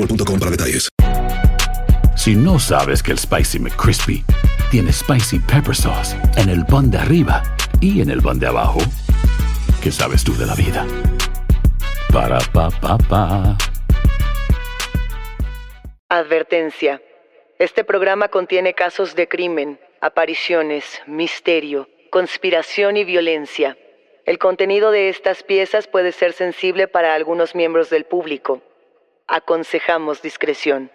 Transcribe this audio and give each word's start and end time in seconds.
boostmobile.com 0.00 0.38
para 0.38 0.50
detalles. 0.50 0.88
Si 2.16 2.34
no 2.34 2.58
sabes 2.58 3.02
que 3.02 3.12
el 3.12 3.18
Spicy 3.18 3.58
McCrispy 3.58 4.24
tiene 4.70 4.92
Spicy 4.92 5.38
Pepper 5.38 5.74
Sauce 5.74 6.16
en 6.36 6.48
el 6.48 6.64
pan 6.66 6.90
de 6.90 6.98
arriba 6.98 7.42
y 7.80 8.00
en 8.00 8.10
el 8.10 8.20
pan 8.20 8.38
de 8.38 8.46
abajo, 8.46 8.80
¿qué 9.82 9.90
sabes 9.90 10.22
tú 10.22 10.36
de 10.36 10.46
la 10.46 10.54
vida? 10.54 10.86
Para, 12.12 12.38
pa, 12.52 12.70
pa, 12.70 12.98
pa. 12.98 13.56
Advertencia. 16.08 17.00
Este 17.58 17.84
programa 17.84 18.28
contiene 18.28 18.74
casos 18.74 19.14
de 19.14 19.28
crimen, 19.28 19.78
apariciones, 20.00 21.00
misterio, 21.06 21.88
conspiración 22.10 22.96
y 22.96 23.04
violencia. 23.04 23.76
El 24.26 24.38
contenido 24.38 24.90
de 24.90 25.08
estas 25.08 25.42
piezas 25.42 25.86
puede 25.86 26.12
ser 26.12 26.32
sensible 26.32 26.88
para 26.88 27.14
algunos 27.14 27.54
miembros 27.54 27.90
del 27.90 28.04
público. 28.04 28.62
Aconsejamos 29.32 30.22
discreción. 30.22 30.90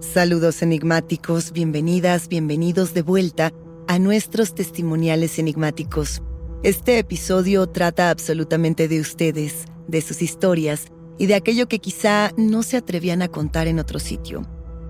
Saludos 0.00 0.62
enigmáticos, 0.62 1.52
bienvenidas, 1.52 2.28
bienvenidos 2.28 2.94
de 2.94 3.02
vuelta 3.02 3.52
a 3.86 3.98
nuestros 3.98 4.54
testimoniales 4.54 5.38
enigmáticos. 5.38 6.22
Este 6.64 6.98
episodio 6.98 7.68
trata 7.68 8.10
absolutamente 8.10 8.88
de 8.88 8.98
ustedes, 8.98 9.66
de 9.86 10.00
sus 10.00 10.22
historias 10.22 10.86
y 11.16 11.26
de 11.26 11.36
aquello 11.36 11.68
que 11.68 11.78
quizá 11.78 12.32
no 12.36 12.64
se 12.64 12.76
atrevían 12.76 13.22
a 13.22 13.28
contar 13.28 13.68
en 13.68 13.78
otro 13.78 14.00
sitio. 14.00 14.42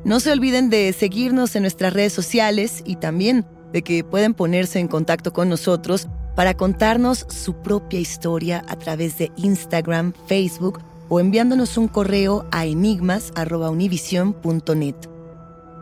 No 0.02 0.18
se 0.18 0.32
olviden 0.32 0.70
de 0.70 0.90
seguirnos 0.94 1.54
en 1.56 1.62
nuestras 1.62 1.92
redes 1.92 2.14
sociales 2.14 2.82
y 2.86 2.96
también 2.96 3.44
de 3.74 3.82
que 3.82 4.02
pueden 4.02 4.32
ponerse 4.32 4.78
en 4.78 4.88
contacto 4.88 5.34
con 5.34 5.50
nosotros 5.50 6.08
para 6.34 6.54
contarnos 6.54 7.26
su 7.28 7.60
propia 7.60 8.00
historia 8.00 8.64
a 8.66 8.78
través 8.78 9.18
de 9.18 9.30
Instagram, 9.36 10.14
Facebook 10.26 10.80
o 11.10 11.20
enviándonos 11.20 11.76
un 11.76 11.88
correo 11.88 12.46
a 12.50 12.64
enigmas.univision.net. 12.64 15.17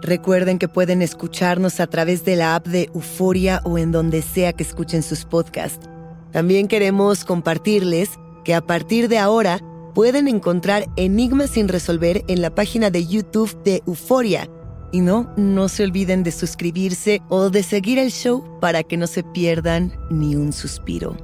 Recuerden 0.07 0.61
que 0.61 0.69
pueden 0.69 1.03
escucharnos 1.03 1.81
a 1.81 1.89
través 1.89 2.25
de 2.25 2.37
la 2.37 2.55
app 2.55 2.69
de 2.69 2.89
Euforia 2.95 3.61
o 3.65 3.77
en 3.77 3.91
donde 3.91 4.23
sea 4.23 4.53
que 4.53 4.63
escuchen 4.63 5.03
sus 5.03 5.25
podcasts. 5.25 5.85
También 6.31 6.69
queremos 6.69 7.25
compartirles 7.25 8.11
que 8.45 8.55
a 8.55 8.61
partir 8.61 9.09
de 9.09 9.19
ahora 9.19 9.59
pueden 9.97 10.29
encontrar 10.29 10.87
Enigmas 10.95 11.51
sin 11.51 11.67
resolver 11.67 12.23
en 12.29 12.41
la 12.41 12.55
página 12.55 12.91
de 12.91 13.05
YouTube 13.05 13.61
de 13.65 13.83
Euforia. 13.85 14.49
Y 14.93 15.01
no, 15.01 15.35
no 15.37 15.69
se 15.69 15.83
olviden 15.83 16.23
de 16.23 16.31
suscribirse 16.31 17.21
o 17.29 17.51
de 17.51 17.65
seguir 17.65 17.99
el 17.99 18.13
show 18.13 18.45
para 18.61 18.85
que 18.85 18.97
no 18.97 19.09
se 19.09 19.25
pierdan 19.25 19.93
ni 20.09 20.37
un 20.37 20.53
suspiro. 20.53 21.17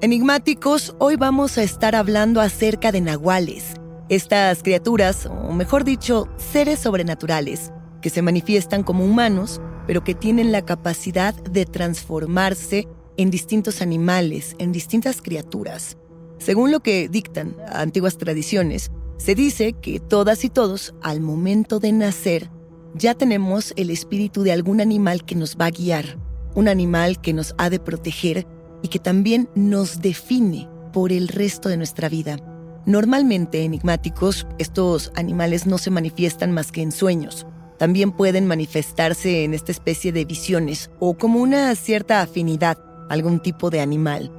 Enigmáticos, 0.00 0.94
hoy 1.00 1.16
vamos 1.16 1.58
a 1.58 1.64
estar 1.64 1.96
hablando 1.96 2.40
acerca 2.40 2.92
de 2.92 3.00
nahuales. 3.00 3.74
Estas 4.08 4.62
criaturas, 4.62 5.26
o 5.26 5.52
mejor 5.52 5.82
dicho, 5.82 6.28
seres 6.36 6.78
sobrenaturales, 6.78 7.72
que 8.00 8.10
se 8.10 8.22
manifiestan 8.22 8.82
como 8.82 9.04
humanos, 9.04 9.60
pero 9.86 10.04
que 10.04 10.14
tienen 10.14 10.52
la 10.52 10.64
capacidad 10.64 11.34
de 11.34 11.66
transformarse 11.66 12.88
en 13.16 13.30
distintos 13.30 13.82
animales, 13.82 14.54
en 14.58 14.72
distintas 14.72 15.20
criaturas. 15.20 15.96
Según 16.38 16.70
lo 16.70 16.80
que 16.80 17.08
dictan 17.08 17.56
antiguas 17.70 18.16
tradiciones, 18.16 18.90
se 19.18 19.34
dice 19.34 19.74
que 19.74 20.00
todas 20.00 20.44
y 20.44 20.48
todos, 20.48 20.94
al 21.02 21.20
momento 21.20 21.78
de 21.78 21.92
nacer, 21.92 22.50
ya 22.94 23.14
tenemos 23.14 23.74
el 23.76 23.90
espíritu 23.90 24.42
de 24.42 24.52
algún 24.52 24.80
animal 24.80 25.24
que 25.24 25.34
nos 25.34 25.56
va 25.56 25.66
a 25.66 25.70
guiar, 25.70 26.18
un 26.54 26.68
animal 26.68 27.20
que 27.20 27.32
nos 27.32 27.54
ha 27.58 27.68
de 27.68 27.78
proteger 27.78 28.46
y 28.82 28.88
que 28.88 28.98
también 28.98 29.48
nos 29.54 30.00
define 30.00 30.68
por 30.92 31.12
el 31.12 31.28
resto 31.28 31.68
de 31.68 31.76
nuestra 31.76 32.08
vida. 32.08 32.38
Normalmente 32.86 33.62
enigmáticos, 33.62 34.46
estos 34.58 35.12
animales 35.14 35.66
no 35.66 35.76
se 35.78 35.90
manifiestan 35.90 36.52
más 36.52 36.72
que 36.72 36.80
en 36.80 36.90
sueños. 36.90 37.46
También 37.80 38.12
pueden 38.12 38.46
manifestarse 38.46 39.42
en 39.42 39.54
esta 39.54 39.72
especie 39.72 40.12
de 40.12 40.26
visiones 40.26 40.90
o 40.98 41.14
como 41.14 41.40
una 41.40 41.74
cierta 41.74 42.20
afinidad 42.20 42.76
algún 43.08 43.40
tipo 43.40 43.70
de 43.70 43.80
animal. 43.80 44.30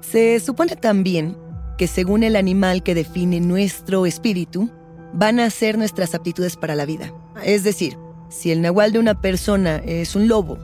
Se 0.00 0.40
supone 0.40 0.74
también 0.74 1.36
que 1.78 1.86
según 1.86 2.24
el 2.24 2.34
animal 2.34 2.82
que 2.82 2.96
define 2.96 3.38
nuestro 3.38 4.04
espíritu, 4.04 4.68
van 5.12 5.38
a 5.38 5.48
ser 5.48 5.78
nuestras 5.78 6.12
aptitudes 6.16 6.56
para 6.56 6.74
la 6.74 6.86
vida. 6.86 7.14
Es 7.44 7.62
decir, 7.62 7.96
si 8.30 8.50
el 8.50 8.62
nahual 8.62 8.90
de 8.90 8.98
una 8.98 9.20
persona 9.20 9.76
es 9.76 10.16
un 10.16 10.26
lobo, 10.26 10.58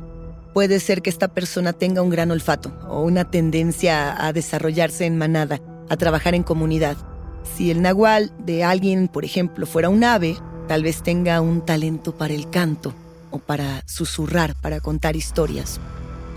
puede 0.52 0.80
ser 0.80 1.02
que 1.02 1.10
esta 1.10 1.28
persona 1.28 1.72
tenga 1.72 2.02
un 2.02 2.10
gran 2.10 2.32
olfato 2.32 2.76
o 2.88 3.04
una 3.04 3.30
tendencia 3.30 4.26
a 4.26 4.32
desarrollarse 4.32 5.06
en 5.06 5.18
manada, 5.18 5.60
a 5.88 5.96
trabajar 5.96 6.34
en 6.34 6.42
comunidad. 6.42 6.96
Si 7.56 7.70
el 7.70 7.80
nahual 7.80 8.32
de 8.44 8.64
alguien, 8.64 9.06
por 9.06 9.24
ejemplo, 9.24 9.66
fuera 9.66 9.88
un 9.88 10.02
ave, 10.02 10.36
tal 10.68 10.82
vez 10.82 11.02
tenga 11.02 11.40
un 11.40 11.64
talento 11.64 12.16
para 12.16 12.34
el 12.34 12.50
canto 12.50 12.94
o 13.30 13.38
para 13.38 13.82
susurrar, 13.86 14.54
para 14.60 14.80
contar 14.80 15.16
historias. 15.16 15.80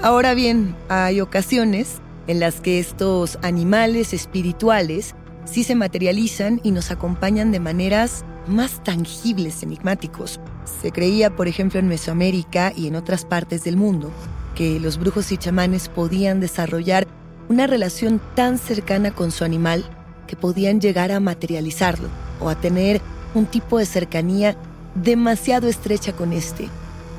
Ahora 0.01 0.33
bien, 0.33 0.75
hay 0.89 1.21
ocasiones 1.21 1.99
en 2.27 2.39
las 2.39 2.59
que 2.59 2.79
estos 2.79 3.39
animales 3.41 4.13
espirituales 4.13 5.15
sí 5.45 5.63
se 5.63 5.75
materializan 5.75 6.59
y 6.63 6.71
nos 6.71 6.91
acompañan 6.91 7.51
de 7.51 7.59
maneras 7.59 8.25
más 8.47 8.83
tangibles, 8.83 9.63
enigmáticos. 9.63 10.39
Se 10.81 10.91
creía, 10.91 11.35
por 11.35 11.47
ejemplo, 11.47 11.79
en 11.79 11.87
Mesoamérica 11.87 12.73
y 12.75 12.87
en 12.87 12.95
otras 12.95 13.25
partes 13.25 13.63
del 13.63 13.77
mundo, 13.77 14.11
que 14.55 14.79
los 14.79 14.97
brujos 14.97 15.31
y 15.31 15.37
chamanes 15.37 15.89
podían 15.89 16.39
desarrollar 16.39 17.07
una 17.49 17.67
relación 17.67 18.21
tan 18.35 18.57
cercana 18.57 19.11
con 19.11 19.31
su 19.31 19.43
animal 19.45 19.85
que 20.27 20.35
podían 20.35 20.81
llegar 20.81 21.11
a 21.11 21.19
materializarlo 21.19 22.09
o 22.41 22.49
a 22.49 22.55
tener 22.55 23.01
un 23.33 23.45
tipo 23.45 23.77
de 23.77 23.85
cercanía 23.85 24.55
demasiado 24.95 25.67
estrecha 25.67 26.13
con 26.13 26.33
este. 26.33 26.69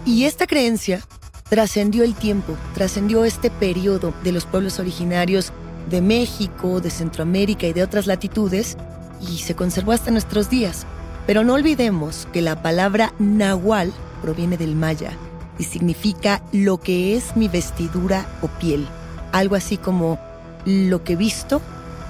Y 0.05 0.25
esta 0.25 0.47
creencia 0.47 1.01
trascendió 1.49 2.05
el 2.05 2.15
tiempo, 2.15 2.57
trascendió 2.75 3.25
este 3.25 3.51
periodo 3.51 4.13
de 4.23 4.33
los 4.33 4.47
pueblos 4.47 4.79
originarios 4.79 5.53
de 5.89 6.01
México, 6.01 6.81
de 6.81 6.91
Centroamérica 6.91 7.67
y 7.67 7.73
de 7.73 7.83
otras 7.83 8.07
latitudes 8.07 8.77
y 9.21 9.39
se 9.39 9.55
conservó 9.55 9.93
hasta 9.93 10.11
nuestros 10.11 10.51
días. 10.51 10.87
Pero 11.27 11.45
no 11.45 11.55
olvidemos 11.55 12.27
que 12.33 12.43
la 12.43 12.63
palabra 12.63 13.13
nahual 13.19 13.93
proviene 14.23 14.57
del 14.57 14.75
maya 14.75 15.13
y 15.59 15.65
significa 15.65 16.43
lo 16.53 16.79
que 16.79 17.17
es 17.17 17.37
mi 17.37 17.49
vestidura 17.49 18.27
o 18.43 18.49
piel, 18.49 18.87
algo 19.33 19.55
así 19.55 19.77
como 19.77 20.19
lo 20.65 21.05
que 21.05 21.17
visto 21.17 21.61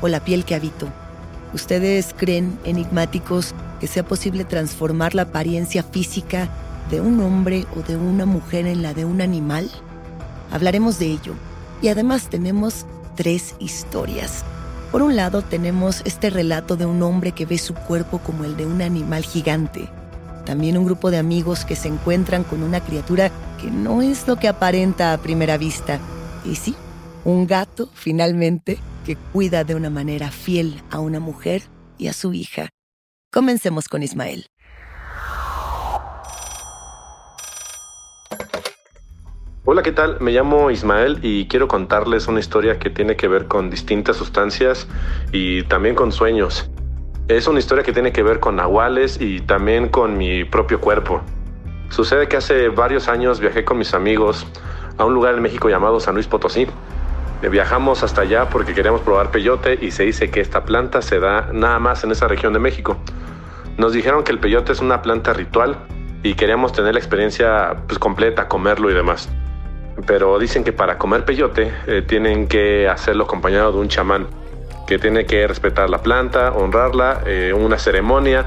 o 0.01 0.09
la 0.09 0.21
piel 0.21 0.45
que 0.45 0.55
habito. 0.55 0.89
¿Ustedes 1.53 2.15
creen, 2.17 2.59
enigmáticos, 2.65 3.55
que 3.81 3.87
sea 3.87 4.05
posible 4.05 4.45
transformar 4.45 5.15
la 5.15 5.23
apariencia 5.23 5.83
física 5.83 6.49
de 6.91 7.01
un 7.01 7.21
hombre 7.21 7.67
o 7.77 7.83
de 7.83 7.97
una 7.97 8.27
mujer 8.27 8.67
en 8.67 8.83
la 8.83 8.95
de 8.95 9.05
un 9.05 9.21
animal? 9.21 9.71
Hablaremos 10.51 10.99
de 10.99 11.07
ello. 11.07 11.35
Y 11.81 11.89
además 11.89 12.29
tenemos 12.29 12.87
tres 13.15 13.55
historias. 13.61 14.45
Por 14.91 15.03
un 15.03 15.17
lado 15.17 15.43
tenemos 15.43 16.03
este 16.05 16.31
relato 16.31 16.77
de 16.77 16.87
un 16.87 17.03
hombre 17.03 17.33
que 17.33 17.47
ve 17.47 17.59
su 17.59 17.75
cuerpo 17.75 18.19
como 18.19 18.45
el 18.45 18.57
de 18.57 18.67
un 18.67 18.81
animal 18.81 19.23
gigante. 19.23 19.89
También 20.47 20.79
un 20.79 20.87
grupo 20.87 21.11
de 21.11 21.19
amigos 21.19 21.65
que 21.65 21.77
se 21.77 21.89
encuentran 21.89 22.43
con 22.43 22.63
una 22.63 22.81
criatura 22.81 23.31
que 23.61 23.71
no 23.71 24.01
es 24.01 24.27
lo 24.27 24.37
que 24.37 24.49
aparenta 24.49 25.13
a 25.13 25.19
primera 25.19 25.59
vista. 25.59 26.01
Y 26.45 26.57
sí, 26.57 26.75
un 27.25 27.47
gato, 27.47 27.91
finalmente, 27.93 28.79
que 29.05 29.17
cuida 29.17 29.63
de 29.65 29.75
una 29.75 29.91
manera 29.91 30.31
fiel 30.31 30.83
a 30.91 31.01
una 31.01 31.21
mujer 31.21 31.65
y 31.99 32.07
a 32.07 32.15
su 32.15 32.33
hija. 32.33 32.71
Comencemos 33.31 33.89
con 33.89 34.03
Ismael. 34.03 34.47
Hola, 39.67 39.83
¿qué 39.83 39.93
tal? 39.93 40.19
Me 40.21 40.31
llamo 40.31 40.71
Ismael 40.71 41.19
y 41.21 41.47
quiero 41.47 41.69
contarles 41.69 42.27
una 42.27 42.41
historia 42.41 42.79
que 42.79 42.89
tiene 42.89 43.17
que 43.17 43.29
ver 43.29 43.47
con 43.47 43.69
distintas 43.69 44.17
sustancias 44.17 44.89
y 45.31 45.63
también 45.65 45.95
con 45.95 46.11
sueños. 46.11 46.71
Es 47.29 47.47
una 47.47 47.59
historia 47.59 47.85
que 47.85 47.93
tiene 47.93 48.13
que 48.13 48.23
ver 48.23 48.41
con 48.41 48.57
nahuales 48.57 49.21
y 49.21 49.41
también 49.41 49.91
con 49.91 50.17
mi 50.17 50.45
propio 50.45 50.81
cuerpo. 50.81 51.21
Sucede 51.91 52.29
que 52.29 52.39
hace 52.39 52.71
varios 52.71 53.09
años 53.09 53.41
viajé 53.41 53.63
con 53.67 53.77
mis 53.77 53.93
amigos 53.93 54.47
a 54.97 55.05
un 55.05 55.13
lugar 55.13 55.35
en 55.35 55.43
México 55.43 55.69
llamado 55.69 56.01
San 56.01 56.15
Luis 56.15 56.27
Potosí. 56.27 56.67
Viajamos 57.43 58.03
hasta 58.03 58.23
allá 58.23 58.49
porque 58.49 58.75
queríamos 58.75 59.01
probar 59.03 59.31
peyote 59.31 59.79
y 59.81 59.91
se 59.91 60.05
dice 60.05 60.31
que 60.31 60.41
esta 60.41 60.65
planta 60.65 61.03
se 61.03 61.21
da 61.21 61.51
nada 61.53 61.79
más 61.79 62.03
en 62.05 62.11
esa 62.11 62.29
región 62.29 62.53
de 62.53 62.59
México. 62.59 62.97
Nos 63.77 63.93
dijeron 63.93 64.25
que 64.25 64.33
el 64.33 64.39
peyote 64.39 64.73
es 64.73 64.81
una 64.81 65.03
planta 65.03 65.33
ritual 65.33 65.77
y 66.23 66.35
queríamos 66.35 66.73
tener 66.73 66.95
la 66.95 67.01
experiencia 67.01 67.77
pues, 67.87 67.99
completa, 67.99 68.49
comerlo 68.49 68.91
y 68.91 68.95
demás 68.95 69.29
pero 70.07 70.39
dicen 70.39 70.65
que 70.65 70.73
para 70.73 70.99
comer 70.99 71.25
peyote 71.25 71.73
eh, 71.87 72.03
tienen 72.07 72.47
que 72.47 72.89
hacerlo 72.89 73.25
acompañado 73.25 73.73
de 73.73 73.79
un 73.79 73.89
chamán, 73.89 74.27
que 74.87 74.99
tiene 74.99 75.27
que 75.27 75.47
respetar 75.47 75.91
la 75.91 75.99
planta, 75.99 76.53
honrarla, 76.53 77.23
eh, 77.27 77.53
una 77.53 77.79
ceremonia, 77.79 78.47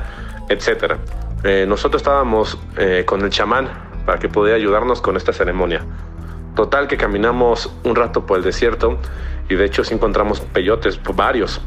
etc. 0.50 0.96
Eh, 1.44 1.66
nosotros 1.68 2.02
estábamos 2.02 2.58
con 3.06 3.22
el 3.22 3.30
chamán 3.30 3.68
para 4.06 4.20
que 4.20 4.30
pudiera 4.30 4.58
ayudarnos 4.58 5.02
con 5.02 5.18
esta 5.18 5.34
ceremonia. 5.34 5.82
Total 6.56 6.88
que 6.88 6.98
caminamos 6.98 7.72
un 7.84 7.96
rato 7.96 8.26
por 8.26 8.38
el 8.38 8.44
desierto 8.44 8.98
y 9.50 9.56
de 9.56 9.66
hecho 9.66 9.84
sí 9.84 9.94
encontramos 9.94 10.42
peyotes, 10.42 11.00
varios, 11.16 11.62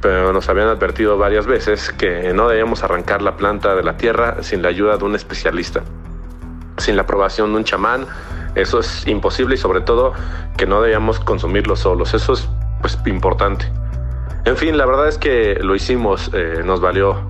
pero 0.00 0.32
nos 0.32 0.48
habían 0.48 0.68
advertido 0.68 1.18
varias 1.18 1.46
veces 1.46 1.90
que 1.90 2.32
no 2.32 2.48
debíamos 2.48 2.82
arrancar 2.84 3.22
la 3.22 3.36
planta 3.36 3.74
de 3.74 3.82
la 3.82 3.96
tierra 3.96 4.42
sin 4.42 4.62
la 4.62 4.68
ayuda 4.68 4.96
de 4.96 5.04
un 5.04 5.14
especialista, 5.14 5.82
sin 6.76 6.96
la 6.96 7.02
aprobación 7.02 7.52
de 7.52 7.58
un 7.58 7.64
chamán 7.64 8.06
eso 8.58 8.80
es 8.80 9.06
imposible 9.06 9.54
y 9.54 9.58
sobre 9.58 9.80
todo 9.80 10.12
que 10.56 10.66
no 10.66 10.82
debíamos 10.82 11.20
consumirlo 11.20 11.76
solos. 11.76 12.12
Eso 12.14 12.32
es 12.32 12.48
pues 12.80 12.98
importante. 13.06 13.70
En 14.44 14.56
fin, 14.56 14.76
la 14.76 14.86
verdad 14.86 15.08
es 15.08 15.18
que 15.18 15.58
lo 15.60 15.74
hicimos, 15.76 16.30
eh, 16.32 16.62
nos 16.64 16.80
valió. 16.80 17.22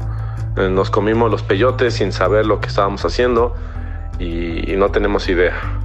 Eh, 0.56 0.70
nos 0.70 0.90
comimos 0.90 1.30
los 1.30 1.42
peyotes 1.42 1.94
sin 1.94 2.12
saber 2.12 2.46
lo 2.46 2.60
que 2.60 2.68
estábamos 2.68 3.04
haciendo 3.04 3.54
y 4.18 4.74
no 4.76 4.90
tenemos 4.90 5.28
idea. 5.28 5.77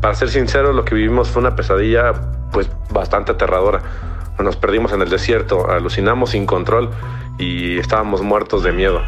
Para 0.00 0.14
ser 0.14 0.30
sincero, 0.30 0.72
lo 0.72 0.84
que 0.84 0.94
vivimos 0.94 1.28
fue 1.28 1.42
una 1.42 1.54
pesadilla 1.54 2.12
pues 2.52 2.70
bastante 2.90 3.32
aterradora. 3.32 3.82
Nos 4.38 4.56
perdimos 4.56 4.92
en 4.92 5.02
el 5.02 5.10
desierto, 5.10 5.70
alucinamos 5.70 6.30
sin 6.30 6.46
control 6.46 6.90
y 7.38 7.78
estábamos 7.78 8.22
muertos 8.22 8.62
de 8.62 8.72
miedo. 8.72 9.02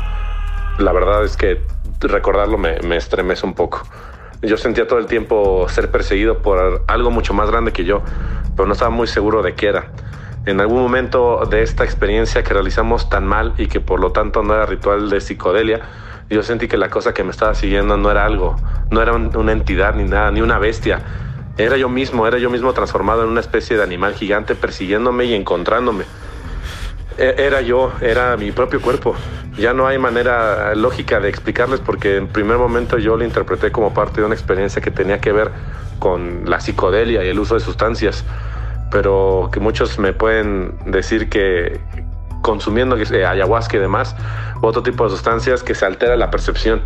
La 0.79 0.93
verdad 0.93 1.25
es 1.25 1.37
que 1.37 1.62
recordarlo 2.00 2.59
me, 2.59 2.79
me 2.81 2.97
estremece 2.97 3.47
un 3.47 3.55
poco. 3.55 3.83
Yo 4.43 4.56
sentía 4.59 4.87
todo 4.87 4.99
el 4.99 5.06
tiempo 5.06 5.67
ser 5.69 5.91
perseguido 5.91 6.39
por 6.39 6.85
algo 6.89 7.11
mucho 7.11 7.33
más 7.33 7.50
grande 7.50 7.73
que 7.73 7.85
yo, 7.85 8.03
pero 8.55 8.67
no 8.67 8.75
estaba 8.75 8.91
muy 8.91 9.06
seguro 9.06 9.43
de 9.43 9.55
qué 9.55 9.69
era. 9.69 9.93
En 10.44 10.61
algún 10.61 10.83
momento 10.83 11.47
de 11.49 11.62
esta 11.62 11.85
experiencia 11.85 12.43
que 12.43 12.53
realizamos 12.53 13.09
tan 13.09 13.25
mal 13.25 13.55
y 13.56 13.69
que 13.69 13.81
por 13.81 14.00
lo 14.00 14.11
tanto 14.11 14.43
no 14.43 14.55
era 14.55 14.67
ritual 14.67 15.09
de 15.09 15.21
psicodelia, 15.21 15.81
yo 16.32 16.43
sentí 16.43 16.69
que 16.69 16.76
la 16.76 16.90
cosa 16.90 17.12
que 17.12 17.25
me 17.25 17.31
estaba 17.31 17.55
siguiendo 17.55 17.96
no 17.96 18.11
era 18.11 18.25
algo, 18.25 18.56
no 18.90 19.02
era 19.02 19.12
una 19.12 19.52
entidad 19.52 19.94
ni 19.94 20.05
nada, 20.05 20.31
ni 20.31 20.40
una 20.40 20.58
bestia. 20.58 21.00
Era 21.58 21.76
yo 21.76 21.88
mismo, 21.88 22.26
era 22.26 22.38
yo 22.38 22.49
mismo 22.50 22.73
transformado 22.73 23.25
en 23.25 23.29
una 23.29 23.40
especie 23.40 23.76
de 23.76 23.82
animal 23.82 24.14
gigante 24.14 24.55
persiguiéndome 24.55 25.26
y 25.26 25.34
encontrándome. 25.34 26.05
E, 27.19 27.34
era 27.38 27.61
yo, 27.61 27.93
era 28.00 28.37
mi 28.37 28.52
propio 28.52 28.81
cuerpo. 28.81 29.14
Ya 29.58 29.75
no 29.75 29.87
hay 29.87 29.99
manera 29.99 30.75
lógica 30.75 31.20
de 31.20 31.29
explicarles 31.29 31.81
porque 31.81 32.17
en 32.17 32.29
primer 32.29 32.56
momento 32.56 32.96
yo 32.99 33.17
lo 33.17 33.25
interpreté 33.25 33.70
como 33.70 33.93
parte 33.93 34.20
de 34.20 34.26
una 34.26 34.34
experiencia 34.34 34.81
que 34.81 34.90
tenía 34.90 35.20
que 35.20 35.32
ver 35.32 35.50
con 35.99 36.49
la 36.49 36.58
psicodelia 36.61 37.23
y 37.25 37.29
el 37.29 37.38
uso 37.38 37.55
de 37.55 37.61
sustancias, 37.61 38.25
pero 38.90 39.50
que 39.52 39.61
muchos 39.61 39.99
me 39.99 40.12
pueden 40.14 40.79
decir 40.87 41.29
que 41.29 41.81
consumiendo 42.43 42.97
eh, 42.97 43.25
ayahuasca 43.25 43.77
y 43.77 43.81
demás, 43.81 44.15
otro 44.61 44.83
tipo 44.83 45.05
de 45.05 45.11
sustancias 45.11 45.62
que 45.62 45.75
se 45.75 45.87
altera 45.87 46.17
la 46.17 46.31
percepción. 46.31 46.83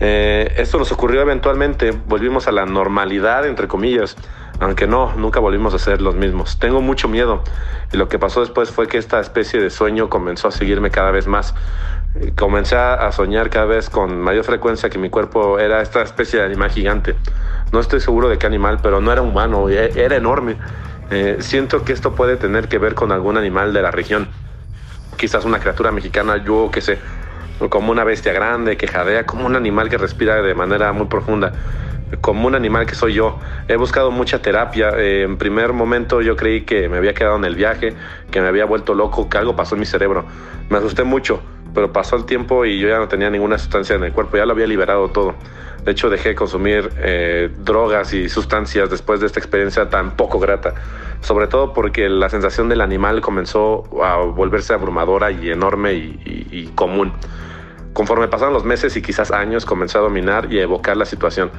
Eh, 0.00 0.54
esto 0.56 0.78
nos 0.78 0.92
ocurrió 0.92 1.20
eventualmente, 1.20 1.92
volvimos 1.92 2.48
a 2.48 2.52
la 2.52 2.66
normalidad, 2.66 3.46
entre 3.46 3.68
comillas, 3.68 4.16
aunque 4.58 4.86
no, 4.86 5.14
nunca 5.16 5.40
volvimos 5.40 5.72
a 5.74 5.78
ser 5.78 6.02
los 6.02 6.14
mismos. 6.14 6.58
Tengo 6.58 6.80
mucho 6.80 7.08
miedo 7.08 7.42
y 7.92 7.96
lo 7.96 8.08
que 8.08 8.18
pasó 8.18 8.40
después 8.40 8.70
fue 8.70 8.88
que 8.88 8.98
esta 8.98 9.20
especie 9.20 9.60
de 9.60 9.70
sueño 9.70 10.10
comenzó 10.10 10.48
a 10.48 10.50
seguirme 10.50 10.90
cada 10.90 11.10
vez 11.10 11.26
más. 11.26 11.54
Comencé 12.36 12.76
a 12.76 13.10
soñar 13.12 13.50
cada 13.50 13.66
vez 13.66 13.88
con 13.88 14.20
mayor 14.20 14.44
frecuencia 14.44 14.90
que 14.90 14.98
mi 14.98 15.10
cuerpo 15.10 15.60
era 15.60 15.80
esta 15.80 16.02
especie 16.02 16.40
de 16.40 16.46
animal 16.46 16.70
gigante. 16.70 17.14
No 17.72 17.78
estoy 17.78 18.00
seguro 18.00 18.28
de 18.28 18.36
qué 18.36 18.46
animal, 18.46 18.80
pero 18.82 19.00
no 19.00 19.12
era 19.12 19.22
humano, 19.22 19.68
e-, 19.68 19.92
era 19.94 20.16
enorme. 20.16 20.56
Eh, 21.10 21.36
siento 21.40 21.84
que 21.84 21.92
esto 21.92 22.14
puede 22.14 22.36
tener 22.36 22.68
que 22.68 22.78
ver 22.78 22.94
con 22.94 23.12
algún 23.12 23.36
animal 23.36 23.72
de 23.72 23.82
la 23.82 23.90
región. 23.90 24.28
Quizás 25.16 25.44
una 25.44 25.58
criatura 25.58 25.92
mexicana, 25.92 26.42
yo 26.44 26.70
qué 26.72 26.80
sé, 26.80 26.98
como 27.68 27.92
una 27.92 28.04
bestia 28.04 28.32
grande 28.32 28.76
que 28.76 28.86
jadea, 28.86 29.26
como 29.26 29.46
un 29.46 29.56
animal 29.56 29.88
que 29.88 29.98
respira 29.98 30.40
de 30.40 30.54
manera 30.54 30.92
muy 30.92 31.06
profunda 31.06 31.52
como 32.20 32.46
un 32.46 32.54
animal 32.54 32.86
que 32.86 32.94
soy 32.94 33.14
yo. 33.14 33.38
He 33.68 33.76
buscado 33.76 34.10
mucha 34.10 34.42
terapia. 34.42 34.90
Eh, 34.96 35.22
en 35.22 35.36
primer 35.36 35.72
momento 35.72 36.20
yo 36.22 36.36
creí 36.36 36.62
que 36.62 36.88
me 36.88 36.96
había 36.96 37.14
quedado 37.14 37.36
en 37.36 37.44
el 37.44 37.54
viaje, 37.54 37.94
que 38.30 38.40
me 38.40 38.48
había 38.48 38.64
vuelto 38.64 38.94
loco, 38.94 39.28
que 39.28 39.38
algo 39.38 39.54
pasó 39.54 39.74
en 39.74 39.80
mi 39.80 39.86
cerebro. 39.86 40.26
Me 40.68 40.78
asusté 40.78 41.04
mucho, 41.04 41.42
pero 41.74 41.92
pasó 41.92 42.16
el 42.16 42.24
tiempo 42.24 42.64
y 42.64 42.78
yo 42.78 42.88
ya 42.88 42.98
no 42.98 43.08
tenía 43.08 43.30
ninguna 43.30 43.58
sustancia 43.58 43.96
en 43.96 44.04
el 44.04 44.12
cuerpo, 44.12 44.36
ya 44.36 44.46
lo 44.46 44.52
había 44.52 44.66
liberado 44.66 45.08
todo. 45.08 45.34
De 45.84 45.92
hecho, 45.92 46.10
dejé 46.10 46.30
de 46.30 46.34
consumir 46.34 46.90
eh, 46.98 47.50
drogas 47.58 48.12
y 48.12 48.28
sustancias 48.28 48.90
después 48.90 49.20
de 49.20 49.26
esta 49.26 49.40
experiencia 49.40 49.88
tan 49.88 50.16
poco 50.16 50.38
grata. 50.38 50.74
Sobre 51.22 51.46
todo 51.46 51.72
porque 51.72 52.08
la 52.08 52.28
sensación 52.28 52.68
del 52.68 52.82
animal 52.82 53.20
comenzó 53.22 53.84
a 54.02 54.16
volverse 54.16 54.74
abrumadora 54.74 55.30
y 55.30 55.50
enorme 55.50 55.94
y 55.94 56.70
común. 56.74 57.14
Conforme 57.92 58.28
pasaron 58.28 58.54
los 58.54 58.64
meses 58.64 58.96
y 58.96 59.02
quizás 59.02 59.32
años, 59.32 59.64
comencé 59.64 59.98
a 59.98 60.00
dominar 60.00 60.52
y 60.52 60.58
a 60.58 60.62
evocar 60.62 60.96
la 60.96 61.04
situación. 61.04 61.50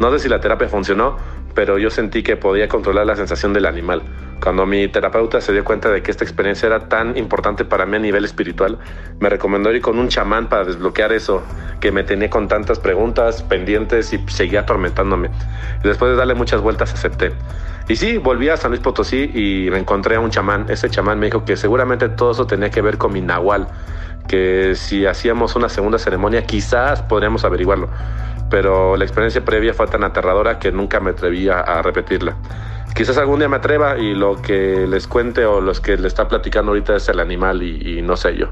No 0.00 0.10
sé 0.10 0.18
si 0.18 0.28
la 0.28 0.40
terapia 0.40 0.68
funcionó, 0.68 1.16
pero 1.54 1.78
yo 1.78 1.90
sentí 1.90 2.22
que 2.22 2.36
podía 2.36 2.68
controlar 2.68 3.06
la 3.06 3.14
sensación 3.14 3.52
del 3.52 3.66
animal. 3.66 4.02
Cuando 4.42 4.66
mi 4.66 4.86
terapeuta 4.88 5.40
se 5.40 5.52
dio 5.52 5.64
cuenta 5.64 5.90
de 5.90 6.02
que 6.02 6.10
esta 6.10 6.24
experiencia 6.24 6.66
era 6.66 6.88
tan 6.88 7.16
importante 7.16 7.64
para 7.64 7.86
mí 7.86 7.96
a 7.96 8.00
nivel 8.00 8.24
espiritual, 8.24 8.78
me 9.18 9.28
recomendó 9.28 9.72
ir 9.72 9.80
con 9.80 9.98
un 9.98 10.08
chamán 10.08 10.48
para 10.48 10.64
desbloquear 10.64 11.12
eso 11.12 11.42
que 11.80 11.90
me 11.90 12.04
tenía 12.04 12.30
con 12.30 12.46
tantas 12.46 12.78
preguntas 12.78 13.42
pendientes 13.42 14.12
y 14.12 14.18
seguía 14.28 14.60
atormentándome. 14.60 15.30
Después 15.82 16.12
de 16.12 16.16
darle 16.16 16.34
muchas 16.34 16.60
vueltas 16.60 16.92
acepté. 16.92 17.32
Y 17.88 17.96
sí, 17.96 18.18
volví 18.18 18.48
a 18.48 18.56
San 18.56 18.72
Luis 18.72 18.82
Potosí 18.82 19.30
y 19.32 19.70
me 19.70 19.78
encontré 19.78 20.16
a 20.16 20.20
un 20.20 20.30
chamán. 20.30 20.66
Ese 20.68 20.90
chamán 20.90 21.18
me 21.18 21.26
dijo 21.26 21.44
que 21.44 21.56
seguramente 21.56 22.08
todo 22.08 22.32
eso 22.32 22.46
tenía 22.46 22.70
que 22.70 22.82
ver 22.82 22.98
con 22.98 23.12
mi 23.12 23.20
nahual 23.20 23.68
que 24.26 24.74
si 24.74 25.06
hacíamos 25.06 25.56
una 25.56 25.68
segunda 25.68 25.98
ceremonia 25.98 26.44
quizás 26.44 27.02
podríamos 27.02 27.44
averiguarlo, 27.44 27.88
pero 28.50 28.96
la 28.96 29.04
experiencia 29.04 29.44
previa 29.44 29.72
fue 29.74 29.86
tan 29.86 30.04
aterradora 30.04 30.58
que 30.58 30.72
nunca 30.72 31.00
me 31.00 31.10
atrevía 31.10 31.60
a 31.60 31.82
repetirla. 31.82 32.36
Quizás 32.96 33.18
algún 33.18 33.40
día 33.40 33.48
me 33.50 33.56
atreva 33.56 33.98
y 33.98 34.14
lo 34.14 34.40
que 34.40 34.86
les 34.86 35.06
cuente 35.06 35.44
o 35.44 35.60
los 35.60 35.80
que 35.80 35.98
le 35.98 36.08
está 36.08 36.28
platicando 36.28 36.72
ahorita 36.72 36.96
es 36.96 37.08
el 37.10 37.20
animal 37.20 37.62
y, 37.62 37.98
y 37.98 38.02
no 38.02 38.16
sé 38.16 38.36
yo. 38.36 38.48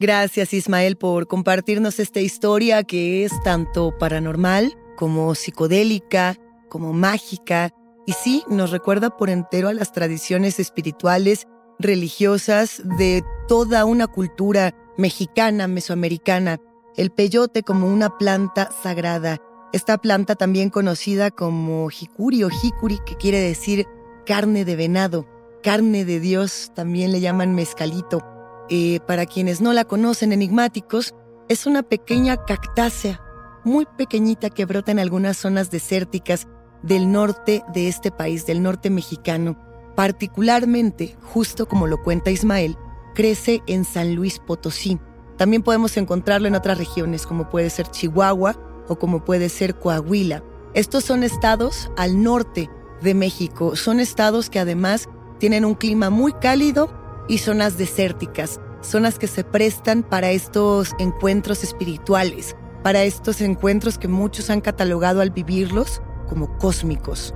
Gracias 0.00 0.52
Ismael 0.52 0.96
por 0.96 1.28
compartirnos 1.28 2.00
esta 2.00 2.20
historia 2.20 2.82
que 2.82 3.24
es 3.24 3.40
tanto 3.42 3.96
paranormal 3.96 4.76
como 4.96 5.36
psicodélica, 5.36 6.36
como 6.68 6.92
mágica, 6.92 7.70
y 8.06 8.12
sí 8.12 8.42
nos 8.48 8.72
recuerda 8.72 9.16
por 9.16 9.30
entero 9.30 9.68
a 9.68 9.72
las 9.72 9.92
tradiciones 9.92 10.58
espirituales 10.58 11.46
religiosas 11.78 12.82
de 12.98 13.22
toda 13.46 13.84
una 13.84 14.08
cultura 14.08 14.74
mexicana, 14.98 15.68
mesoamericana, 15.68 16.58
el 16.96 17.10
peyote 17.10 17.62
como 17.62 17.86
una 17.86 18.18
planta 18.18 18.70
sagrada. 18.82 19.38
Esta 19.72 19.98
planta 19.98 20.34
también 20.34 20.68
conocida 20.68 21.30
como 21.30 21.88
jicuri 21.90 22.42
o 22.42 22.50
jicuri, 22.50 22.98
que 23.06 23.14
quiere 23.14 23.38
decir 23.38 23.86
carne 24.26 24.64
de 24.64 24.74
venado, 24.74 25.28
carne 25.62 26.04
de 26.04 26.18
Dios, 26.18 26.72
también 26.74 27.12
le 27.12 27.20
llaman 27.20 27.54
mezcalito. 27.54 28.20
Eh, 28.68 28.98
para 29.06 29.26
quienes 29.26 29.60
no 29.60 29.72
la 29.72 29.84
conocen, 29.84 30.32
enigmáticos, 30.32 31.14
es 31.48 31.66
una 31.66 31.84
pequeña 31.84 32.44
cactácea, 32.44 33.20
muy 33.64 33.86
pequeñita 33.96 34.50
que 34.50 34.64
brota 34.64 34.90
en 34.90 34.98
algunas 34.98 35.36
zonas 35.36 35.70
desérticas 35.70 36.48
del 36.82 37.12
norte 37.12 37.62
de 37.72 37.86
este 37.86 38.10
país, 38.10 38.46
del 38.46 38.62
norte 38.62 38.90
mexicano. 38.90 39.56
Particularmente, 39.94 41.16
justo 41.22 41.68
como 41.68 41.86
lo 41.86 42.02
cuenta 42.02 42.32
Ismael, 42.32 42.76
crece 43.14 43.62
en 43.68 43.84
San 43.84 44.16
Luis 44.16 44.40
Potosí. 44.40 44.98
También 45.36 45.62
podemos 45.62 45.96
encontrarlo 45.96 46.48
en 46.48 46.56
otras 46.56 46.76
regiones, 46.76 47.24
como 47.24 47.48
puede 47.48 47.70
ser 47.70 47.88
Chihuahua 47.88 48.69
o 48.90 48.98
como 48.98 49.24
puede 49.24 49.48
ser 49.48 49.76
Coahuila. 49.76 50.42
Estos 50.74 51.04
son 51.04 51.22
estados 51.22 51.90
al 51.96 52.22
norte 52.22 52.68
de 53.00 53.14
México. 53.14 53.76
Son 53.76 54.00
estados 54.00 54.50
que 54.50 54.58
además 54.58 55.08
tienen 55.38 55.64
un 55.64 55.74
clima 55.74 56.10
muy 56.10 56.32
cálido 56.32 56.92
y 57.28 57.38
zonas 57.38 57.78
desérticas, 57.78 58.60
zonas 58.82 59.18
que 59.18 59.28
se 59.28 59.44
prestan 59.44 60.02
para 60.02 60.32
estos 60.32 60.90
encuentros 60.98 61.62
espirituales, 61.62 62.56
para 62.82 63.04
estos 63.04 63.40
encuentros 63.40 63.96
que 63.96 64.08
muchos 64.08 64.50
han 64.50 64.60
catalogado 64.60 65.20
al 65.20 65.30
vivirlos 65.30 66.02
como 66.28 66.58
cósmicos. 66.58 67.32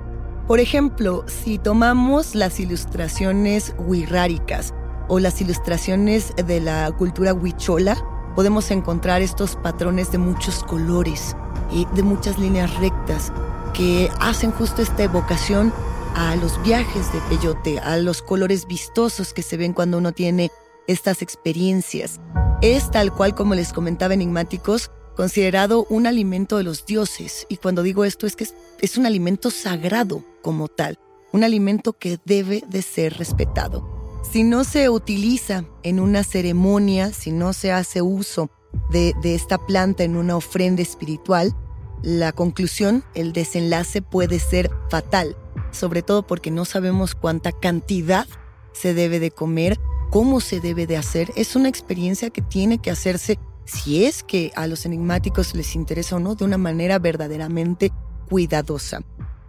Por 0.47 0.59
ejemplo, 0.59 1.23
si 1.27 1.57
tomamos 1.57 2.35
las 2.35 2.59
ilustraciones 2.59 3.73
wixárikas 3.79 4.73
o 5.07 5.19
las 5.19 5.39
ilustraciones 5.39 6.33
de 6.35 6.59
la 6.59 6.91
cultura 6.91 7.33
huichola, 7.33 7.95
podemos 8.35 8.69
encontrar 8.71 9.21
estos 9.21 9.55
patrones 9.55 10.11
de 10.11 10.17
muchos 10.17 10.63
colores 10.63 11.35
y 11.71 11.85
de 11.93 12.03
muchas 12.03 12.37
líneas 12.37 12.75
rectas 12.79 13.31
que 13.73 14.09
hacen 14.19 14.51
justo 14.51 14.81
esta 14.81 15.03
evocación 15.03 15.73
a 16.15 16.35
los 16.37 16.61
viajes 16.63 17.11
de 17.11 17.19
peyote, 17.29 17.79
a 17.79 17.97
los 17.97 18.21
colores 18.21 18.67
vistosos 18.67 19.33
que 19.33 19.41
se 19.41 19.57
ven 19.57 19.73
cuando 19.73 19.97
uno 19.97 20.13
tiene 20.13 20.49
estas 20.87 21.21
experiencias. 21.21 22.21
Es 22.61 22.89
tal 22.89 23.13
cual 23.13 23.35
como 23.35 23.53
les 23.53 23.73
comentaba 23.73 24.13
enigmáticos, 24.13 24.91
considerado 25.15 25.85
un 25.89 26.07
alimento 26.07 26.57
de 26.57 26.63
los 26.63 26.85
dioses. 26.85 27.45
Y 27.49 27.57
cuando 27.57 27.83
digo 27.83 28.05
esto 28.05 28.27
es 28.27 28.35
que 28.35 28.47
es, 28.81 28.97
un 28.97 29.05
alimento 29.05 29.51
sagrado 29.51 30.23
como 30.41 30.67
tal, 30.67 30.99
un 31.33 31.43
alimento 31.43 31.93
que 31.93 32.19
debe 32.25 32.63
de 32.69 32.81
ser 32.81 33.17
respetado. 33.17 33.93
Si 34.29 34.43
no 34.43 34.63
se 34.63 34.89
utiliza 34.89 35.65
en 35.83 35.99
una 35.99 36.23
ceremonia, 36.23 37.11
si 37.11 37.31
no 37.31 37.53
se 37.53 37.71
hace 37.71 38.01
uso 38.01 38.49
de, 38.89 39.13
esta 39.23 39.57
planta 39.57 40.03
en 40.03 40.15
una 40.15 40.35
ofrenda 40.37 40.81
espiritual, 40.81 41.55
la 42.01 42.31
conclusión, 42.31 43.03
el 43.13 43.33
desenlace 43.33 44.01
puede 44.01 44.39
ser 44.39 44.69
fatal 44.89 45.35
sobre 45.75 46.01
todo 46.01 46.25
porque 46.25 46.51
no 46.51 46.65
sabemos 46.65 47.13
cuánta 47.15 47.51
cantidad 47.51 48.27
se 48.73 48.93
debe 48.93 49.19
de 49.19 49.31
comer, 49.31 49.79
cómo 50.09 50.39
se 50.39 50.59
debe 50.59 50.87
de 50.87 50.97
hacer. 50.97 51.31
Es 51.35 51.55
una 51.55 51.69
experiencia 51.69 52.29
que 52.29 52.41
tiene 52.41 52.79
que 52.79 52.91
hacerse, 52.91 53.37
si 53.65 54.05
es 54.05 54.23
que 54.23 54.51
a 54.55 54.67
los 54.67 54.85
enigmáticos 54.85 55.53
les 55.53 55.75
interesa 55.75 56.15
o 56.15 56.19
no, 56.19 56.35
de 56.35 56.45
una 56.45 56.57
manera 56.57 56.99
verdaderamente 56.99 57.91
cuidadosa. 58.29 59.01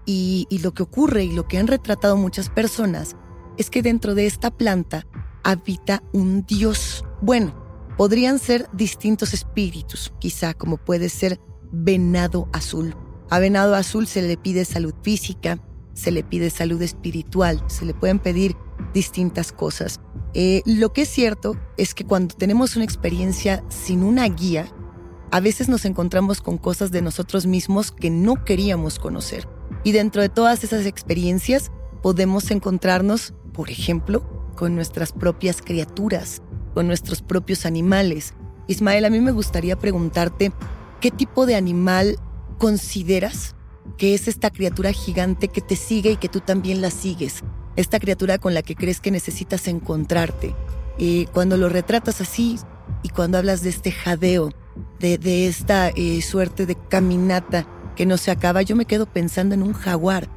Y 0.05 0.47
lo 0.63 0.73
que 0.73 0.85
ocurre 0.85 1.25
y 1.25 1.33
lo 1.33 1.49
que 1.49 1.59
han 1.59 1.67
retratado 1.67 2.17
muchas 2.17 2.49
personas 2.49 3.17
es 3.57 3.71
que 3.71 3.83
dentro 3.83 4.15
de 4.15 4.27
esta 4.27 4.53
planta 4.53 5.07
habita 5.43 6.03
un 6.13 6.45
dios. 6.47 7.05
Bueno, 7.21 7.66
podrían 7.97 8.39
ser 8.39 8.69
distintos 8.73 9.35
espíritus, 9.35 10.13
quizá 10.19 10.55
como 10.55 10.77
puede 10.77 11.09
ser 11.09 11.41
venado 11.73 12.49
azul. 12.53 12.95
A 13.31 13.39
venado 13.39 13.75
azul 13.75 14.07
se 14.07 14.23
le 14.23 14.37
pide 14.37 14.65
salud 14.65 14.95
física, 15.03 15.59
se 15.95 16.11
le 16.11 16.23
pide 16.23 16.51
salud 16.51 16.81
espiritual, 16.83 17.63
se 17.69 17.85
le 17.85 17.95
pueden 17.95 18.19
pedir 18.19 18.57
distintas 18.93 19.53
cosas. 19.53 20.01
Eh, 20.35 20.63
lo 20.67 20.93
que 20.93 21.03
es 21.03 21.09
cierto 21.09 21.57
es 21.77 21.95
que 21.95 22.05
cuando 22.05 22.35
tenemos 22.35 22.77
una 22.77 22.85
experiencia 22.85 23.65
sin 23.69 24.03
una 24.03 24.29
guía, 24.29 24.67
a 25.31 25.41
veces 25.41 25.69
nos 25.69 25.85
encontramos 25.85 26.41
con 26.41 26.59
cosas 26.59 26.91
de 26.91 27.03
nosotros 27.03 27.47
mismos 27.47 27.91
que 27.91 28.11
no 28.11 28.45
queríamos 28.45 28.99
conocer. 28.99 29.49
Y 29.83 29.93
dentro 29.93 30.23
de 30.23 30.29
todas 30.29 30.63
esas 30.63 30.87
experiencias 30.87 31.73
podemos 32.03 32.51
encontrarnos, 32.51 33.35
por 33.53 33.71
ejemplo, 33.71 34.53
con 34.55 34.75
nuestras 34.75 35.13
propias 35.13 35.61
criaturas, 35.63 36.43
con 36.77 36.87
nuestros 36.87 37.23
propios 37.23 37.65
animales. 37.65 38.35
Ismael, 38.67 39.07
a 39.07 39.11
mí 39.11 39.19
me 39.21 39.33
gustaría 39.33 39.77
preguntarte, 39.77 40.53
¿qué 41.01 41.11
tipo 41.11 41.47
de 41.47 41.55
animal 41.55 42.19
consideras 42.59 43.57
que 43.97 44.13
es 44.13 44.29
esta 44.29 44.51
criatura 44.51 44.93
gigante 44.93 45.49
que 45.49 45.63
te 45.63 45.75
sigue 45.75 46.11
y 46.11 46.17
que 46.19 46.29
tú 46.29 46.41
también 46.41 46.83
la 46.83 46.91
sigues, 46.91 47.45
esta 47.77 47.99
criatura 47.99 48.37
con 48.37 48.53
la 48.53 48.61
que 48.61 48.75
crees 48.75 49.01
que 49.01 49.11
necesitas 49.11 49.69
encontrarte. 49.69 50.55
Y 50.99 51.25
cuando 51.29 51.57
lo 51.57 51.71
retratas 51.71 52.21
así 52.21 52.59
y 53.03 53.09
cuando 53.09 53.39
hablas 53.39 53.63
de 53.63 53.71
este 53.71 53.91
jadeo, 53.91 54.51
de, 55.01 55.47
esta 55.49 55.89
eh, 55.89 56.21
suerte 56.21 56.67
de 56.67 56.75
caminata 56.75 57.67
que 57.97 58.05
no 58.05 58.19
se 58.19 58.31
acaba, 58.31 58.61
yo 58.61 58.77
me 58.77 58.85
quedo 58.85 59.07
pensando 59.07 59.55
en 59.55 59.63
un 59.63 59.73
jaguar, 59.73 60.29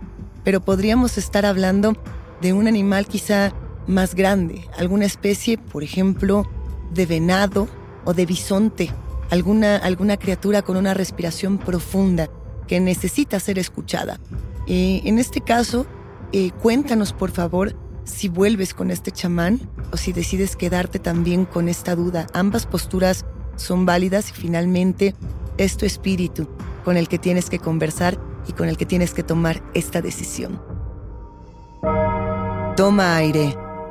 pero 0.46 0.62
podríamos 0.62 1.18
estar 1.18 1.46
hablando 1.46 1.98
de 2.42 2.54
un 2.54 2.66
animal 2.66 3.08
quizá 3.08 3.54
más 3.88 4.16
grande, 4.16 4.68
alguna 4.78 5.06
especie, 5.06 5.58
por 5.58 5.84
ejemplo, 5.84 6.48
de 6.94 7.06
venado 7.06 7.68
o 8.06 8.14
de 8.14 8.26
bisonte, 8.26 8.92
alguna, 9.30 9.78
alguna 9.78 10.18
criatura 10.18 10.62
con 10.62 10.78
una 10.78 10.94
respiración 10.94 11.58
profunda 11.58 12.30
que 12.68 12.80
necesita 12.80 13.40
ser 13.40 13.60
escuchada. 13.60 14.20
Eh, 14.68 15.02
en 15.06 15.20
este 15.20 15.42
caso, 15.42 15.86
eh, 16.32 16.52
cuéntanos 16.62 17.14
por 17.14 17.32
favor 17.32 17.76
si 18.04 18.30
vuelves 18.30 18.74
con 18.74 18.92
este 18.92 19.12
chamán 19.12 19.60
o 19.92 19.98
si 19.98 20.14
decides 20.14 20.56
quedarte 20.56 21.00
también 21.00 21.46
con 21.46 21.70
esta 21.70 21.96
duda. 21.96 22.28
Ambas 22.34 22.66
posturas 22.66 23.26
son 23.56 23.86
válidas 23.86 24.30
y 24.30 24.34
finalmente 24.34 25.16
es 25.58 25.78
tu 25.78 25.86
espíritu 25.86 26.48
con 26.86 26.98
el 26.98 27.08
que 27.08 27.20
tienes 27.20 27.50
que 27.50 27.60
conversar 27.60 28.20
y 28.48 28.54
con 28.54 28.70
el 28.70 28.78
que 28.78 28.86
tienes 28.86 29.14
que 29.14 29.24
tomar 29.24 29.62
esta 29.74 30.02
decisión. 30.02 30.62
Toma 32.76 33.18
aire. 33.18 33.69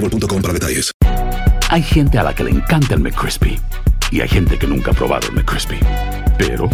boostmobile.com 0.00 0.42
para 0.42 0.54
detalles. 0.54 0.92
Hay 1.70 1.82
gente 1.82 2.18
a 2.18 2.22
la 2.22 2.34
que 2.34 2.44
le 2.44 2.50
encanta 2.50 2.94
el 2.94 3.00
McCrispy 3.00 3.60
y 4.10 4.20
hay 4.20 4.28
gente 4.28 4.58
que 4.58 4.66
nunca 4.66 4.92
ha 4.92 4.94
probado 4.94 5.28
el 5.28 5.34
McCrispy. 5.34 5.78
Pero 6.38 6.70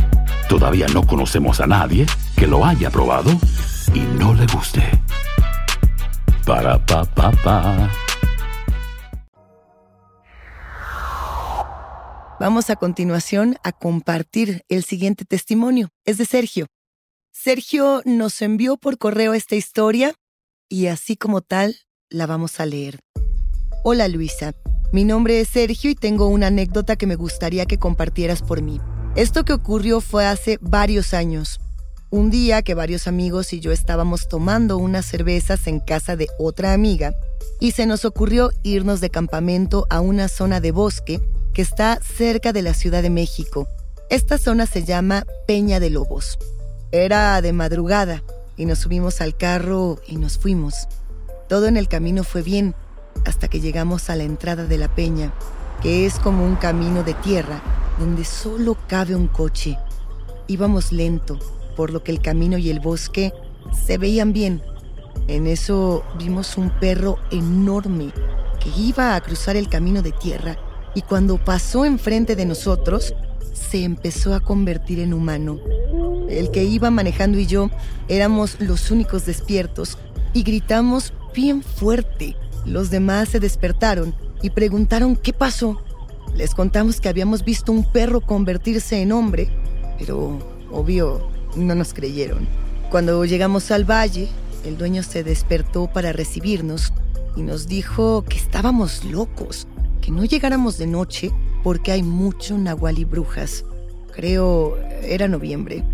todavía 0.49 0.87
no 0.89 1.07
conocemos 1.07 1.61
a 1.61 1.67
nadie 1.67 2.07
que 2.37 2.47
lo 2.47 2.65
haya 2.65 2.91
probado 2.91 3.31
y 3.93 4.01
no 4.01 4.35
le 4.35 4.47
guste. 4.47 4.83
Para 6.47 6.85
pa 6.85 7.05
pa 7.05 7.33
pa. 7.33 7.91
Vamos 12.39 12.69
a 12.69 12.77
continuación 12.77 13.57
a 13.63 13.73
compartir 13.73 14.65
el 14.69 14.85
siguiente 14.85 15.25
testimonio. 15.25 15.89
Es 16.05 16.19
de 16.19 16.27
Sergio. 16.27 16.67
Sergio 17.33 18.03
nos 18.05 18.43
envió 18.43 18.77
por 18.77 18.99
correo 18.99 19.35
esta 19.35 19.57
historia 19.57 20.15
y 20.69 20.87
así 20.87 21.17
como 21.17 21.41
tal 21.41 21.77
la 22.11 22.27
vamos 22.27 22.61
a 22.61 22.67
leer. 22.67 23.04
Hola 23.87 24.09
Luisa, 24.09 24.55
mi 24.93 25.05
nombre 25.05 25.43
es 25.43 25.51
Sergio 25.51 25.91
y 25.91 25.95
tengo 25.95 26.29
una 26.29 26.47
anécdota 26.47 26.97
que 26.97 27.07
me 27.07 27.17
gustaría 27.17 27.67
que 27.67 27.77
compartieras 27.77 28.41
por 28.41 28.63
mí. 28.63 28.81
Esto 29.15 29.45
que 29.45 29.53
ocurrió 29.53 30.01
fue 30.01 30.25
hace 30.25 30.59
varios 30.63 31.13
años. 31.13 31.61
Un 32.09 32.31
día 32.31 32.63
que 32.63 32.73
varios 32.73 33.07
amigos 33.07 33.53
y 33.53 33.61
yo 33.61 33.73
estábamos 33.73 34.27
tomando 34.27 34.79
unas 34.79 35.05
cervezas 35.05 35.67
en 35.67 35.81
casa 35.81 36.17
de 36.17 36.29
otra 36.39 36.73
amiga 36.73 37.13
y 37.61 37.73
se 37.73 37.85
nos 37.85 38.07
ocurrió 38.07 38.53
irnos 38.63 39.03
de 39.03 39.11
campamento 39.11 39.87
a 39.91 40.01
una 40.01 40.29
zona 40.29 40.63
de 40.63 40.71
bosque 40.71 41.21
que 41.53 41.61
está 41.61 42.01
cerca 42.01 42.55
de 42.55 42.63
la 42.63 42.73
Ciudad 42.73 43.03
de 43.03 43.11
México. 43.11 43.69
Esta 44.09 44.39
zona 44.39 44.65
se 44.65 44.85
llama 44.85 45.27
Peña 45.47 45.79
de 45.79 45.91
Lobos. 45.91 46.39
Era 46.91 47.39
de 47.43 47.53
madrugada 47.53 48.23
y 48.57 48.65
nos 48.65 48.79
subimos 48.79 49.21
al 49.21 49.37
carro 49.37 50.01
y 50.09 50.17
nos 50.17 50.39
fuimos. 50.39 50.89
Todo 51.51 51.67
en 51.67 51.77
el 51.77 51.87
camino 51.87 52.25
fue 52.25 52.41
bien 52.41 52.75
hasta 53.25 53.49
que 53.49 53.61
llegamos 53.61 54.11
a 54.11 54.17
la 54.17 54.25
entrada 54.25 54.65
de 54.65 54.79
la 54.79 54.95
peña, 54.95 55.33
que 55.83 56.07
es 56.07 56.19
como 56.19 56.45
un 56.45 56.57
camino 56.57 57.03
de 57.03 57.15
tierra 57.15 57.63
donde 57.99 58.25
solo 58.25 58.77
cabe 58.89 59.15
un 59.15 59.29
coche. 59.29 59.79
Íbamos 60.47 60.93
lento, 60.93 61.39
por 61.77 61.91
lo 61.91 62.03
que 62.03 62.13
el 62.13 62.21
camino 62.21 62.59
y 62.59 62.71
el 62.71 62.81
bosque 62.81 63.33
se 63.87 63.99
veían 63.99 64.33
bien. 64.33 64.63
En 65.29 65.47
eso 65.47 66.05
vimos 66.19 66.57
un 66.57 66.71
perro 66.71 67.19
enorme 67.31 68.13
que 68.61 68.71
iba 68.81 69.15
a 69.15 69.21
cruzar 69.21 69.57
el 69.57 69.69
camino 69.69 70.03
de 70.03 70.13
tierra 70.13 70.57
y 70.95 71.03
cuando 71.03 71.39
pasó 71.39 71.85
enfrente 71.85 72.37
de 72.37 72.47
nosotros, 72.47 73.15
se 73.53 73.85
empezó 73.85 74.35
a 74.35 74.41
convertir 74.41 75.01
en 75.01 75.15
humano. 75.15 75.59
El 76.29 76.51
que 76.51 76.65
iba 76.65 76.91
manejando 76.91 77.39
y 77.39 77.47
yo 77.47 77.71
éramos 78.09 78.61
los 78.61 78.91
únicos 78.91 79.27
despiertos 79.27 79.99
y 80.33 80.43
gritamos 80.43 81.13
bien 81.35 81.63
fuerte. 81.63 82.37
Los 82.65 82.91
demás 82.91 83.29
se 83.29 83.41
despertaron 83.41 84.15
y 84.43 84.51
preguntaron 84.51 85.17
qué 85.17 85.33
pasó. 85.33 85.81
Les 86.35 86.55
contamos 86.55 87.01
que 87.01 87.09
habíamos 87.09 87.45
visto 87.45 87.73
un 87.73 87.85
perro 87.85 88.21
convertirse 88.21 89.01
en 89.01 89.13
hombre, 89.13 89.49
pero 89.99 90.39
obvio 90.71 91.29
no 91.57 91.75
nos 91.75 91.95
creyeron. 91.95 92.49
Cuando 92.91 93.25
llegamos 93.25 93.71
al 93.71 93.85
valle, 93.89 94.29
el 94.65 94.79
dueño 94.79 95.03
se 95.03 95.25
despertó 95.25 95.87
para 95.93 96.13
recibirnos 96.13 96.93
y 97.37 97.43
nos 97.43 97.67
dijo 97.67 98.25
que 98.25 98.37
estábamos 98.37 99.05
locos, 99.05 99.67
que 100.01 100.11
no 100.11 100.25
llegáramos 100.25 100.79
de 100.79 100.87
noche 100.87 101.31
porque 101.63 101.93
hay 101.93 102.03
mucho 102.03 102.57
nahual 102.59 102.99
y 102.99 103.05
brujas. 103.05 103.65
Creo 104.15 104.79
era 105.03 105.29
noviembre. 105.29 105.85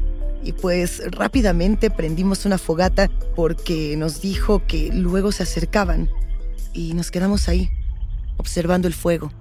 Y 0.42 0.52
pues 0.52 1.02
rápidamente 1.10 1.90
prendimos 1.90 2.46
una 2.46 2.58
fogata 2.58 3.10
porque 3.36 3.96
nos 3.96 4.20
dijo 4.20 4.62
que 4.66 4.90
luego 4.92 5.32
se 5.32 5.42
acercaban. 5.42 6.08
Y 6.72 6.94
nos 6.94 7.10
quedamos 7.10 7.48
ahí, 7.48 7.70
observando 8.36 8.88
el 8.88 8.94
fuego, 8.94 9.32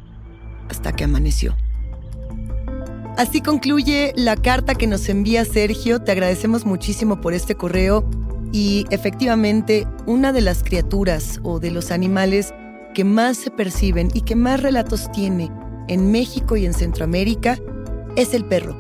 hasta 0.69 0.93
que 0.95 1.03
amaneció. 1.03 1.55
Así 3.17 3.41
concluye 3.41 4.13
la 4.15 4.38
carta 4.38 4.75
que 4.75 4.88
nos 4.88 5.09
envía 5.09 5.43
Sergio. 5.43 6.01
Te 6.01 6.13
agradecemos 6.13 6.65
muchísimo 6.65 7.19
por 7.19 7.33
este 7.33 7.55
correo. 7.55 8.09
Y 8.51 8.85
efectivamente, 8.91 9.85
una 10.05 10.31
de 10.31 10.41
las 10.41 10.63
criaturas 10.63 11.39
o 11.43 11.59
de 11.59 11.69
los 11.69 11.91
animales 11.91 12.53
que 12.93 13.03
más 13.03 13.38
se 13.38 13.51
perciben 13.51 14.09
y 14.13 14.21
que 14.21 14.35
más 14.35 14.61
relatos 14.61 15.11
tiene 15.11 15.51
en 15.88 16.11
México 16.11 16.55
y 16.55 16.65
en 16.65 16.73
Centroamérica 16.73 17.59
es 18.15 18.33
el 18.33 18.45
perro. 18.45 18.75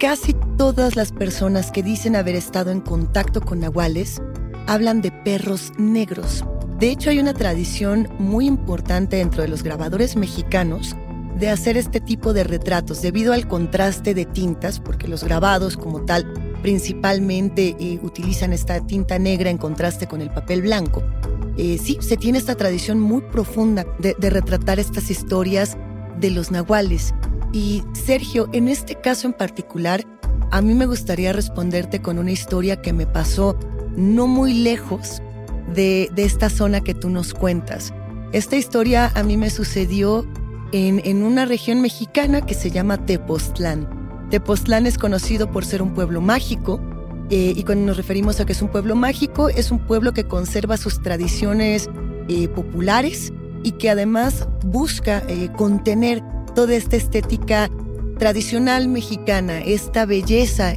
Casi 0.00 0.34
todas 0.56 0.96
las 0.96 1.12
personas 1.12 1.70
que 1.70 1.82
dicen 1.82 2.16
haber 2.16 2.36
estado 2.36 2.70
en 2.70 2.80
contacto 2.80 3.40
con 3.40 3.60
nahuales 3.60 4.22
hablan 4.66 5.00
de 5.00 5.10
perros 5.10 5.72
negros. 5.76 6.44
De 6.78 6.90
hecho, 6.90 7.10
hay 7.10 7.18
una 7.18 7.34
tradición 7.34 8.08
muy 8.20 8.46
importante 8.46 9.16
dentro 9.16 9.42
de 9.42 9.48
los 9.48 9.64
grabadores 9.64 10.14
mexicanos 10.14 10.94
de 11.36 11.50
hacer 11.50 11.76
este 11.76 12.00
tipo 12.00 12.32
de 12.32 12.44
retratos 12.44 13.02
debido 13.02 13.32
al 13.32 13.48
contraste 13.48 14.14
de 14.14 14.24
tintas, 14.24 14.78
porque 14.78 15.08
los 15.08 15.24
grabados 15.24 15.76
como 15.76 16.02
tal 16.04 16.32
principalmente 16.62 17.76
eh, 17.80 17.98
utilizan 18.02 18.52
esta 18.52 18.84
tinta 18.86 19.18
negra 19.18 19.50
en 19.50 19.58
contraste 19.58 20.06
con 20.06 20.20
el 20.20 20.30
papel 20.30 20.62
blanco. 20.62 21.02
Eh, 21.56 21.78
sí, 21.82 21.98
se 22.00 22.16
tiene 22.16 22.38
esta 22.38 22.54
tradición 22.54 23.00
muy 23.00 23.22
profunda 23.22 23.84
de, 23.98 24.14
de 24.16 24.30
retratar 24.30 24.78
estas 24.78 25.10
historias 25.10 25.76
de 26.20 26.30
los 26.30 26.52
nahuales. 26.52 27.12
Y 27.52 27.82
Sergio, 27.92 28.48
en 28.52 28.68
este 28.68 28.94
caso 28.94 29.26
en 29.26 29.32
particular, 29.32 30.04
a 30.52 30.60
mí 30.60 30.74
me 30.74 30.86
gustaría 30.86 31.32
responderte 31.32 32.00
con 32.00 32.20
una 32.20 32.30
historia 32.30 32.80
que 32.80 32.92
me 32.92 33.06
pasó 33.06 33.58
no 33.96 34.28
muy 34.28 34.54
lejos 34.54 35.22
de, 35.74 36.10
esta 36.16 36.50
zona 36.50 36.80
que 36.80 36.94
tú 36.94 37.10
nos 37.10 37.34
cuentas. 37.34 37.92
Esta 38.32 38.56
historia 38.56 39.10
a 39.14 39.22
mí 39.22 39.36
me 39.36 39.50
sucedió 39.50 40.26
en, 40.72 41.00
en 41.04 41.22
una 41.22 41.44
región 41.44 41.80
mexicana 41.80 42.44
que 42.44 42.54
se 42.54 42.70
llama 42.70 43.04
Tepoztlán. 43.06 43.88
Tepoztlán 44.30 44.86
es 44.86 44.98
conocido 44.98 45.50
por 45.50 45.64
ser 45.64 45.80
un 45.80 45.94
pueblo 45.94 46.20
mágico, 46.20 46.80
eh, 47.30 47.52
y 47.54 47.62
cuando 47.64 47.86
nos 47.86 47.96
referimos 47.98 48.40
a 48.40 48.46
que 48.46 48.52
es 48.52 48.62
un 48.62 48.68
pueblo 48.68 48.96
mágico, 48.96 49.50
es 49.50 49.70
un 49.70 49.78
pueblo 49.78 50.14
que 50.14 50.24
conserva 50.24 50.78
sus 50.78 51.02
tradiciones 51.02 51.90
eh, 52.28 52.48
populares 52.48 53.32
y 53.62 53.72
que 53.72 53.90
además 53.90 54.48
busca 54.64 55.22
eh, 55.28 55.50
contener 55.56 56.22
toda 56.54 56.74
esta 56.74 56.96
estética 56.96 57.68
tradicional 58.18 58.88
mexicana, 58.88 59.58
esta 59.60 60.06
belleza 60.06 60.74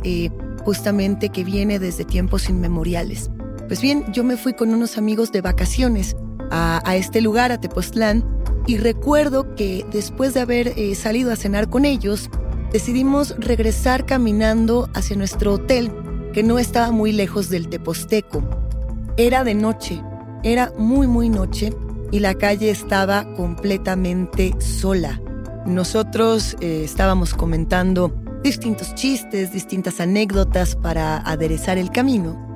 justamente 0.63 1.30
que 1.30 1.43
viene 1.43 1.80
desde 1.80 2.04
tiempos 2.04 2.49
inmemoriales. 2.49 3.32
Pues 3.71 3.79
bien, 3.79 4.03
yo 4.12 4.25
me 4.25 4.36
fui 4.36 4.51
con 4.51 4.73
unos 4.73 4.97
amigos 4.97 5.31
de 5.31 5.39
vacaciones 5.39 6.17
a, 6.49 6.97
este 6.97 7.21
lugar, 7.21 7.53
a 7.53 7.62
Tepoztlán, 7.62 8.21
y 8.67 8.75
recuerdo 8.75 9.55
que 9.55 9.86
después 9.93 10.34
de 10.34 10.41
haber 10.41 10.75
salido 10.93 11.31
a 11.31 11.38
cenar 11.38 11.69
con 11.69 11.86
ellos, 11.86 12.29
decidimos 12.73 13.34
regresar 13.38 14.05
caminando 14.05 14.89
hacia 14.93 15.15
nuestro 15.15 15.53
hotel, 15.53 15.89
que 16.34 16.43
no 16.43 16.60
estaba 16.60 16.91
muy 16.91 17.13
lejos 17.13 17.47
del 17.47 17.69
Teposteco. 17.69 18.43
Era 19.15 19.45
de 19.45 19.55
noche, 19.55 20.03
era 20.43 20.73
muy 20.77 21.07
muy 21.07 21.29
noche 21.29 21.71
y 22.12 22.19
la 22.19 22.34
calle 22.34 22.71
estaba 22.71 23.23
completamente 23.36 24.53
sola. 24.60 25.21
Nosotros 25.65 26.57
eh, 26.60 26.81
estábamos 26.84 27.34
comentando 27.34 28.13
distintos 28.43 28.93
chistes, 28.95 29.53
distintas 29.53 30.01
anécdotas 30.01 30.75
para 30.75 31.19
aderezar 31.19 31.77
el 31.77 31.89
camino. 31.89 32.51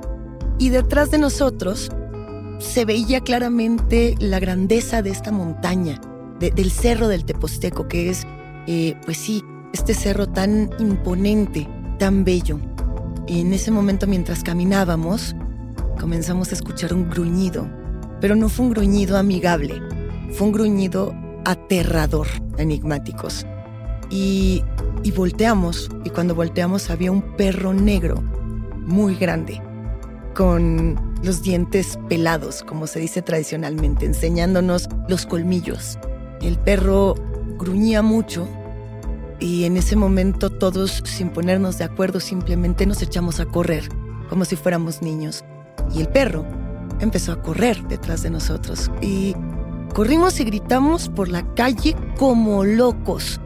Y 0.58 0.70
detrás 0.70 1.10
de 1.10 1.18
nosotros 1.18 1.90
se 2.58 2.84
veía 2.84 3.20
claramente 3.20 4.14
la 4.18 4.40
grandeza 4.40 5.02
de 5.02 5.10
esta 5.10 5.30
montaña, 5.30 6.00
del 6.40 6.70
cerro 6.70 7.08
del 7.08 7.24
Teposteco, 7.24 7.88
que 7.88 8.10
es, 8.10 8.26
eh, 8.66 8.94
pues 9.04 9.18
sí, 9.18 9.44
este 9.72 9.92
cerro 9.92 10.26
tan 10.26 10.70
imponente, 10.78 11.68
tan 11.98 12.24
bello. 12.24 12.58
Y 13.26 13.40
en 13.40 13.52
ese 13.52 13.70
momento 13.70 14.06
mientras 14.06 14.42
caminábamos, 14.42 15.36
comenzamos 16.00 16.50
a 16.50 16.54
escuchar 16.54 16.94
un 16.94 17.10
gruñido, 17.10 17.68
pero 18.20 18.34
no 18.36 18.48
fue 18.48 18.66
un 18.66 18.72
gruñido 18.72 19.18
amigable, 19.18 19.82
fue 20.32 20.46
un 20.46 20.52
gruñido 20.52 21.14
aterrador, 21.44 22.26
enigmáticos. 22.56 23.46
Y, 24.08 24.62
y 25.02 25.10
volteamos, 25.10 25.90
y 26.04 26.10
cuando 26.10 26.34
volteamos 26.34 26.88
había 26.88 27.12
un 27.12 27.36
perro 27.36 27.74
negro, 27.74 28.22
muy 28.86 29.16
grande, 29.16 29.60
con 30.36 31.00
los 31.22 31.42
dientes 31.42 31.98
pelados, 32.08 32.62
como 32.62 32.86
se 32.86 33.00
dice 33.00 33.22
tradicionalmente, 33.22 34.04
enseñándonos 34.04 34.88
los 35.08 35.24
colmillos. 35.24 35.98
El 36.42 36.58
perro 36.58 37.14
gruñía 37.58 38.02
mucho 38.02 38.46
y 39.40 39.64
en 39.64 39.78
ese 39.78 39.96
momento 39.96 40.50
todos, 40.50 41.02
sin 41.06 41.30
ponernos 41.30 41.78
de 41.78 41.84
acuerdo, 41.84 42.20
simplemente 42.20 42.84
nos 42.84 43.00
echamos 43.00 43.40
a 43.40 43.46
correr, 43.46 43.88
como 44.28 44.44
si 44.44 44.56
fuéramos 44.56 45.00
niños. 45.00 45.42
Y 45.94 46.00
el 46.00 46.08
perro 46.08 46.44
empezó 47.00 47.32
a 47.32 47.42
correr 47.42 47.82
detrás 47.88 48.22
de 48.22 48.30
nosotros. 48.30 48.90
Y 49.00 49.34
corrimos 49.94 50.38
y 50.38 50.44
gritamos 50.44 51.08
por 51.08 51.28
la 51.28 51.54
calle 51.54 51.96
como 52.18 52.62
locos. 52.62 53.40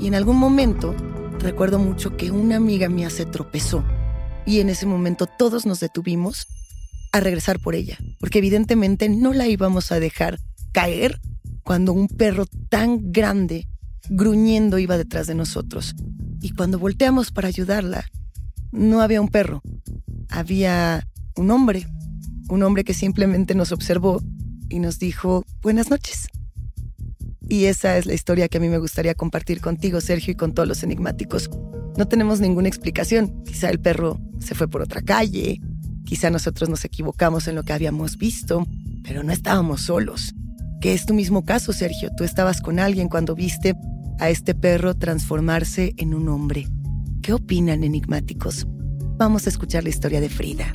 Y 0.00 0.08
en 0.08 0.16
algún 0.16 0.36
momento 0.36 0.94
recuerdo 1.38 1.78
mucho 1.78 2.16
que 2.16 2.32
una 2.32 2.56
amiga 2.56 2.88
mía 2.88 3.08
se 3.08 3.24
tropezó. 3.24 3.84
Y 4.48 4.60
en 4.60 4.70
ese 4.70 4.86
momento 4.86 5.26
todos 5.26 5.66
nos 5.66 5.78
detuvimos 5.78 6.46
a 7.12 7.20
regresar 7.20 7.60
por 7.60 7.74
ella, 7.74 7.98
porque 8.18 8.38
evidentemente 8.38 9.10
no 9.10 9.34
la 9.34 9.46
íbamos 9.46 9.92
a 9.92 10.00
dejar 10.00 10.40
caer 10.72 11.20
cuando 11.64 11.92
un 11.92 12.08
perro 12.08 12.46
tan 12.70 13.12
grande 13.12 13.68
gruñendo 14.08 14.78
iba 14.78 14.96
detrás 14.96 15.26
de 15.26 15.34
nosotros. 15.34 15.94
Y 16.40 16.54
cuando 16.54 16.78
volteamos 16.78 17.30
para 17.30 17.48
ayudarla, 17.48 18.06
no 18.72 19.02
había 19.02 19.20
un 19.20 19.28
perro, 19.28 19.60
había 20.30 21.06
un 21.36 21.50
hombre, 21.50 21.86
un 22.48 22.62
hombre 22.62 22.84
que 22.84 22.94
simplemente 22.94 23.54
nos 23.54 23.70
observó 23.70 24.22
y 24.70 24.78
nos 24.78 24.98
dijo 24.98 25.44
buenas 25.60 25.90
noches. 25.90 26.26
Y 27.48 27.64
esa 27.64 27.96
es 27.96 28.06
la 28.06 28.14
historia 28.14 28.48
que 28.48 28.58
a 28.58 28.60
mí 28.60 28.68
me 28.68 28.78
gustaría 28.78 29.14
compartir 29.14 29.60
contigo, 29.60 30.00
Sergio, 30.00 30.32
y 30.32 30.36
con 30.36 30.52
todos 30.52 30.68
los 30.68 30.82
enigmáticos. 30.82 31.48
No 31.96 32.06
tenemos 32.06 32.40
ninguna 32.40 32.68
explicación. 32.68 33.42
Quizá 33.44 33.70
el 33.70 33.80
perro 33.80 34.20
se 34.38 34.54
fue 34.54 34.68
por 34.68 34.82
otra 34.82 35.00
calle. 35.02 35.60
Quizá 36.04 36.30
nosotros 36.30 36.68
nos 36.68 36.84
equivocamos 36.84 37.48
en 37.48 37.54
lo 37.54 37.64
que 37.64 37.72
habíamos 37.72 38.18
visto, 38.18 38.66
pero 39.02 39.22
no 39.22 39.32
estábamos 39.32 39.82
solos. 39.82 40.34
Que 40.80 40.92
es 40.92 41.06
tu 41.06 41.14
mismo 41.14 41.44
caso, 41.44 41.72
Sergio. 41.72 42.10
Tú 42.16 42.24
estabas 42.24 42.60
con 42.60 42.78
alguien 42.78 43.08
cuando 43.08 43.34
viste 43.34 43.74
a 44.18 44.30
este 44.30 44.54
perro 44.54 44.94
transformarse 44.94 45.94
en 45.96 46.14
un 46.14 46.28
hombre. 46.28 46.68
¿Qué 47.22 47.32
opinan, 47.32 47.82
enigmáticos? 47.82 48.66
Vamos 49.16 49.46
a 49.46 49.50
escuchar 49.50 49.82
la 49.82 49.90
historia 49.90 50.20
de 50.20 50.28
Frida. 50.28 50.72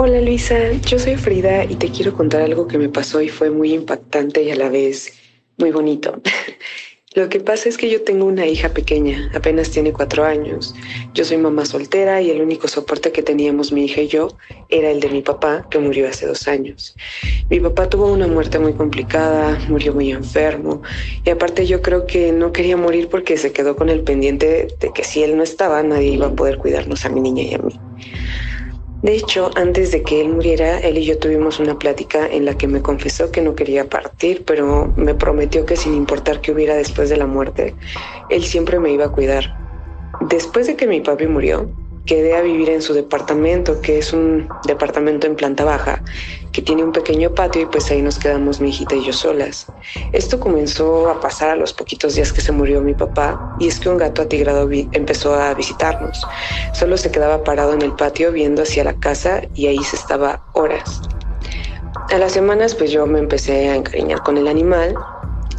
Hola 0.00 0.20
Luisa, 0.20 0.74
yo 0.86 0.96
soy 1.00 1.16
Frida 1.16 1.64
y 1.64 1.74
te 1.74 1.90
quiero 1.90 2.14
contar 2.14 2.42
algo 2.42 2.68
que 2.68 2.78
me 2.78 2.88
pasó 2.88 3.20
y 3.20 3.28
fue 3.28 3.50
muy 3.50 3.74
impactante 3.74 4.44
y 4.44 4.50
a 4.52 4.54
la 4.54 4.68
vez 4.68 5.12
muy 5.56 5.72
bonito. 5.72 6.22
Lo 7.16 7.28
que 7.28 7.40
pasa 7.40 7.68
es 7.68 7.76
que 7.76 7.90
yo 7.90 8.04
tengo 8.04 8.26
una 8.26 8.46
hija 8.46 8.68
pequeña, 8.68 9.28
apenas 9.34 9.72
tiene 9.72 9.92
cuatro 9.92 10.24
años. 10.24 10.72
Yo 11.14 11.24
soy 11.24 11.38
mamá 11.38 11.66
soltera 11.66 12.22
y 12.22 12.30
el 12.30 12.40
único 12.40 12.68
soporte 12.68 13.10
que 13.10 13.24
teníamos 13.24 13.72
mi 13.72 13.86
hija 13.86 14.02
y 14.02 14.06
yo 14.06 14.28
era 14.68 14.88
el 14.88 15.00
de 15.00 15.08
mi 15.08 15.22
papá, 15.22 15.66
que 15.68 15.80
murió 15.80 16.08
hace 16.08 16.28
dos 16.28 16.46
años. 16.46 16.96
Mi 17.50 17.58
papá 17.58 17.88
tuvo 17.88 18.06
una 18.06 18.28
muerte 18.28 18.60
muy 18.60 18.74
complicada, 18.74 19.58
murió 19.68 19.92
muy 19.94 20.12
enfermo 20.12 20.80
y 21.24 21.30
aparte 21.30 21.66
yo 21.66 21.82
creo 21.82 22.06
que 22.06 22.30
no 22.30 22.52
quería 22.52 22.76
morir 22.76 23.08
porque 23.08 23.36
se 23.36 23.50
quedó 23.50 23.74
con 23.74 23.88
el 23.88 24.04
pendiente 24.04 24.68
de 24.78 24.92
que 24.92 25.02
si 25.02 25.24
él 25.24 25.36
no 25.36 25.42
estaba 25.42 25.82
nadie 25.82 26.10
iba 26.10 26.28
a 26.28 26.36
poder 26.36 26.58
cuidarnos 26.58 27.04
a 27.04 27.08
mi 27.08 27.20
niña 27.20 27.42
y 27.42 27.54
a 27.54 27.58
mí. 27.58 27.80
De 29.00 29.14
hecho, 29.14 29.50
antes 29.54 29.92
de 29.92 30.02
que 30.02 30.20
él 30.20 30.30
muriera, 30.30 30.78
él 30.80 30.98
y 30.98 31.04
yo 31.04 31.18
tuvimos 31.18 31.60
una 31.60 31.78
plática 31.78 32.26
en 32.26 32.44
la 32.44 32.54
que 32.56 32.66
me 32.66 32.82
confesó 32.82 33.30
que 33.30 33.42
no 33.42 33.54
quería 33.54 33.88
partir, 33.88 34.44
pero 34.44 34.92
me 34.96 35.14
prometió 35.14 35.64
que 35.64 35.76
sin 35.76 35.94
importar 35.94 36.40
qué 36.40 36.50
hubiera 36.50 36.74
después 36.74 37.08
de 37.08 37.16
la 37.16 37.26
muerte, 37.26 37.76
él 38.28 38.44
siempre 38.44 38.80
me 38.80 38.92
iba 38.92 39.04
a 39.04 39.10
cuidar. 39.10 39.56
Después 40.20 40.66
de 40.66 40.76
que 40.76 40.88
mi 40.88 41.00
papi 41.00 41.28
murió, 41.28 41.76
quedé 42.08 42.34
a 42.34 42.40
vivir 42.40 42.70
en 42.70 42.80
su 42.80 42.94
departamento, 42.94 43.80
que 43.82 43.98
es 43.98 44.14
un 44.14 44.48
departamento 44.66 45.26
en 45.26 45.36
planta 45.36 45.62
baja, 45.64 46.02
que 46.52 46.62
tiene 46.62 46.82
un 46.82 46.90
pequeño 46.90 47.34
patio 47.34 47.62
y 47.62 47.66
pues 47.66 47.90
ahí 47.90 48.00
nos 48.00 48.18
quedamos 48.18 48.60
mi 48.60 48.70
hijita 48.70 48.96
y 48.96 49.04
yo 49.04 49.12
solas. 49.12 49.66
Esto 50.12 50.40
comenzó 50.40 51.10
a 51.10 51.20
pasar 51.20 51.50
a 51.50 51.56
los 51.56 51.74
poquitos 51.74 52.14
días 52.14 52.32
que 52.32 52.40
se 52.40 52.50
murió 52.50 52.80
mi 52.80 52.94
papá 52.94 53.54
y 53.60 53.68
es 53.68 53.78
que 53.78 53.90
un 53.90 53.98
gato 53.98 54.22
atigrado 54.22 54.68
empezó 54.72 55.34
a 55.34 55.52
visitarnos. 55.52 56.26
Solo 56.72 56.96
se 56.96 57.10
quedaba 57.10 57.44
parado 57.44 57.74
en 57.74 57.82
el 57.82 57.92
patio 57.92 58.32
viendo 58.32 58.62
hacia 58.62 58.84
la 58.84 58.94
casa 58.94 59.42
y 59.54 59.66
ahí 59.66 59.84
se 59.84 59.96
estaba 59.96 60.42
horas. 60.54 61.02
A 62.10 62.16
las 62.16 62.32
semanas 62.32 62.74
pues 62.74 62.90
yo 62.90 63.06
me 63.06 63.18
empecé 63.18 63.68
a 63.68 63.76
encariñar 63.76 64.22
con 64.22 64.38
el 64.38 64.48
animal 64.48 64.94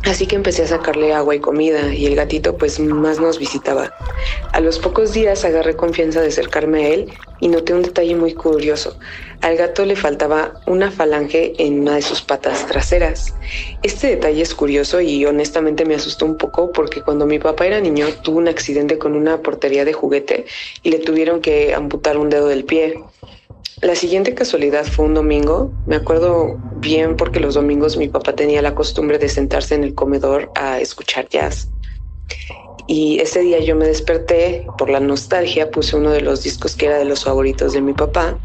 Así 0.06 0.28
que 0.28 0.36
empecé 0.36 0.64
a 0.64 0.68
sacarle 0.68 1.14
agua 1.14 1.36
y 1.36 1.40
comida 1.40 1.94
y 1.94 2.06
el 2.06 2.16
gatito 2.16 2.58
pues 2.58 2.80
más 2.80 3.20
nos 3.20 3.38
visitaba. 3.38 3.94
A 4.54 4.60
los 4.62 4.80
pocos 4.80 5.14
días 5.14 5.46
agarré 5.46 5.76
confianza 5.76 6.22
de 6.22 6.30
acercarme 6.30 6.86
a 6.86 6.88
él 6.90 7.14
y 7.40 7.48
noté 7.48 7.74
un 7.74 7.82
detalle 7.82 8.16
muy 8.16 8.34
curioso. 8.34 8.98
Al 9.42 9.56
gato 9.56 9.86
le 9.86 9.96
faltaba 9.96 10.54
una 10.66 10.92
falange 10.92 11.54
en 11.58 11.82
una 11.82 11.96
de 11.96 12.02
sus 12.02 12.22
patas 12.22 12.66
traseras. 12.66 13.34
Este 13.84 14.08
detalle 14.08 14.42
es 14.42 14.54
curioso 14.56 15.00
y 15.02 15.26
honestamente 15.26 15.86
me 15.86 15.96
asustó 15.96 16.26
un 16.26 16.38
poco 16.38 16.72
porque 16.72 17.02
cuando 17.02 17.26
mi 17.26 17.40
papá 17.40 17.68
era 17.68 17.80
niño 17.80 18.08
tuvo 18.24 18.40
un 18.40 18.48
accidente 18.48 18.98
con 18.98 19.16
una 19.16 19.42
portería 19.42 19.86
de 19.86 19.94
juguete 19.94 20.46
y 20.84 20.92
le 20.92 21.00
tuvieron 21.00 21.42
que 21.42 21.74
amputar 21.74 22.18
un 22.18 22.30
dedo 22.30 22.48
del 22.48 22.66
pie. 22.66 23.02
La 23.82 23.96
siguiente 23.96 24.36
casualidad 24.36 24.86
fue 24.86 25.06
un 25.06 25.14
domingo. 25.14 25.72
Me 25.86 25.96
acuerdo 25.96 26.58
bien 26.76 27.16
porque 27.16 27.40
los 27.40 27.54
domingos 27.54 27.96
mi 27.98 28.10
papá 28.10 28.36
tenía 28.36 28.62
la 28.62 28.76
costumbre 28.76 29.18
de 29.18 29.30
sentarse 29.30 29.76
en 29.76 29.84
el 29.84 29.96
comedor 29.96 30.52
a 30.56 30.80
escuchar 30.80 31.30
jazz. 31.30 31.72
Y 32.88 33.20
ese 33.20 33.42
día 33.42 33.60
yo 33.60 33.76
me 33.76 33.88
desperté, 33.88 34.66
por 34.78 34.90
la 34.90 35.00
nostalgia 35.00 35.72
puse 35.72 35.96
uno 35.96 36.12
de 36.12 36.22
los 36.22 36.44
discos 36.44 36.76
que 36.76 36.88
era 36.88 36.98
de 36.98 37.06
los 37.06 37.24
favoritos 37.24 37.74
de 37.74 37.82
mi 37.82 37.94
papá 37.94 38.40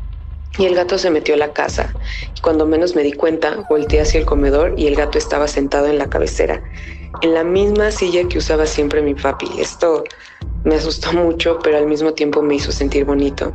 y 0.59 0.67
el 0.67 0.75
gato 0.75 0.99
se 0.99 1.11
metió 1.11 1.35
a 1.35 1.39
la 1.39 1.53
casa. 1.53 1.95
Y 2.37 2.41
cuando 2.41 2.67
menos 2.67 2.95
me 2.95 3.03
di 3.03 3.13
cuenta, 3.13 3.65
volteé 3.69 4.03
hacia 4.03 4.21
el 4.21 4.27
comedor 4.27 4.75
y 4.77 4.87
el 4.87 4.95
gato 4.95 5.19
estaba 5.19 5.49
sentado 5.49 5.87
en 5.87 5.99
la 5.99 6.09
cabecera, 6.09 6.63
en 7.23 7.35
la 7.35 7.43
misma 7.43 7.91
silla 7.91 8.29
que 8.29 8.39
usaba 8.39 8.67
siempre 8.67 9.03
mi 9.03 9.15
papi. 9.15 9.49
Esto 9.59 10.05
me 10.64 10.77
asustó 10.77 11.12
mucho, 11.12 11.59
pero 11.62 11.77
al 11.77 11.87
mismo 11.87 12.14
tiempo 12.14 12.42
me 12.42 12.55
hizo 12.57 12.72
sentir 12.72 13.05
bonito. 13.05 13.53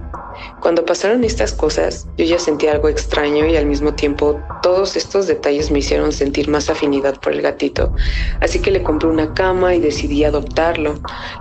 Cuando 0.62 0.86
pasaron 0.86 1.24
estas 1.24 1.54
cosas, 1.54 2.08
yo 2.18 2.26
ya 2.26 2.40
sentí 2.40 2.68
algo 2.68 2.88
extraño 2.88 3.46
y 3.48 3.58
al 3.58 3.66
mismo 3.66 3.94
tiempo 3.94 4.40
todos 4.62 4.96
estos 4.96 5.28
detalles 5.28 5.72
me 5.72 5.80
hicieron 5.80 6.12
sentir 6.12 6.48
más 6.48 6.70
afinidad 6.70 7.20
por 7.20 7.34
el 7.34 7.42
gatito. 7.42 7.94
Así 8.40 8.60
que 8.60 8.72
le 8.72 8.84
compré 8.84 9.10
una 9.10 9.34
cama 9.34 9.74
y 9.76 9.80
decidí 9.80 10.24
adoptarlo. 10.24 10.96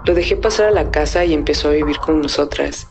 Lo 0.04 0.14
dejé 0.14 0.36
pasar 0.36 0.66
a 0.68 0.70
la 0.70 0.90
casa 0.90 1.24
y 1.24 1.34
empezó 1.34 1.68
a 1.68 1.72
vivir 1.72 1.98
con 1.98 2.20
nosotras. 2.22 2.86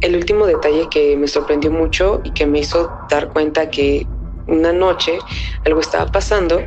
El 0.00 0.16
último 0.16 0.46
detalle 0.46 0.88
que 0.90 1.16
me 1.16 1.28
sorprendió 1.28 1.70
mucho 1.70 2.20
y 2.24 2.30
que 2.32 2.46
me 2.46 2.60
hizo 2.60 2.90
dar 3.10 3.28
cuenta 3.32 3.70
que 3.70 4.06
una 4.46 4.72
noche 4.72 5.18
algo 5.64 5.80
estaba 5.80 6.10
pasando 6.10 6.60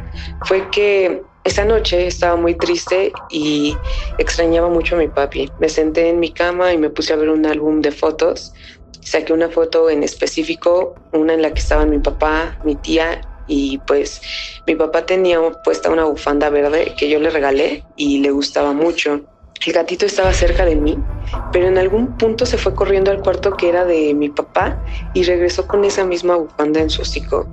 fue 0.45 0.69
que 0.69 1.21
esa 1.45 1.63
noche 1.63 2.07
estaba 2.07 2.35
muy 2.35 2.55
triste 2.55 3.13
y 3.29 3.83
extrañaba 4.17 4.67
mucho 4.67 4.95
a 4.95 4.99
mi 4.99 5.07
papi. 5.09 5.53
Me 5.59 5.69
senté 5.69 6.09
en 6.09 6.19
mi 6.19 6.33
cama 6.33 6.73
y 6.73 6.77
me 6.79 6.89
puse 6.89 7.13
a 7.13 7.17
ver 7.17 7.29
un 7.29 7.45
álbum 7.45 7.81
de 7.81 7.91
fotos. 7.91 8.51
Saqué 8.99 9.31
una 9.31 9.49
foto 9.49 9.89
en 9.91 10.01
específico, 10.01 10.99
una 11.11 11.35
en 11.35 11.43
la 11.43 11.53
que 11.53 11.59
estaban 11.59 11.91
mi 11.91 11.99
papá, 11.99 12.57
mi 12.63 12.75
tía 12.77 13.21
y 13.45 13.77
pues 13.77 14.21
mi 14.65 14.75
papá 14.75 15.05
tenía 15.05 15.39
puesta 15.63 15.91
una 15.91 16.05
bufanda 16.05 16.49
verde 16.49 16.95
que 16.97 17.09
yo 17.09 17.19
le 17.19 17.29
regalé 17.29 17.85
y 17.95 18.17
le 18.19 18.31
gustaba 18.31 18.73
mucho. 18.73 19.21
El 19.63 19.73
gatito 19.73 20.07
estaba 20.07 20.33
cerca 20.33 20.65
de 20.65 20.75
mí, 20.75 21.05
pero 21.51 21.67
en 21.67 21.77
algún 21.77 22.17
punto 22.17 22.47
se 22.47 22.57
fue 22.57 22.73
corriendo 22.73 23.11
al 23.11 23.21
cuarto 23.21 23.55
que 23.55 23.69
era 23.69 23.85
de 23.85 24.15
mi 24.15 24.29
papá 24.29 24.81
y 25.13 25.23
regresó 25.23 25.67
con 25.67 25.85
esa 25.85 26.05
misma 26.05 26.37
bufanda 26.37 26.81
en 26.81 26.89
su 26.89 27.03
hocico. 27.03 27.51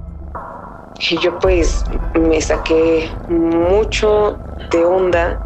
Y 0.98 1.18
yo 1.18 1.38
pues 1.38 1.84
me 2.14 2.40
saqué 2.40 3.10
mucho 3.28 4.40
de 4.70 4.84
onda 4.84 5.42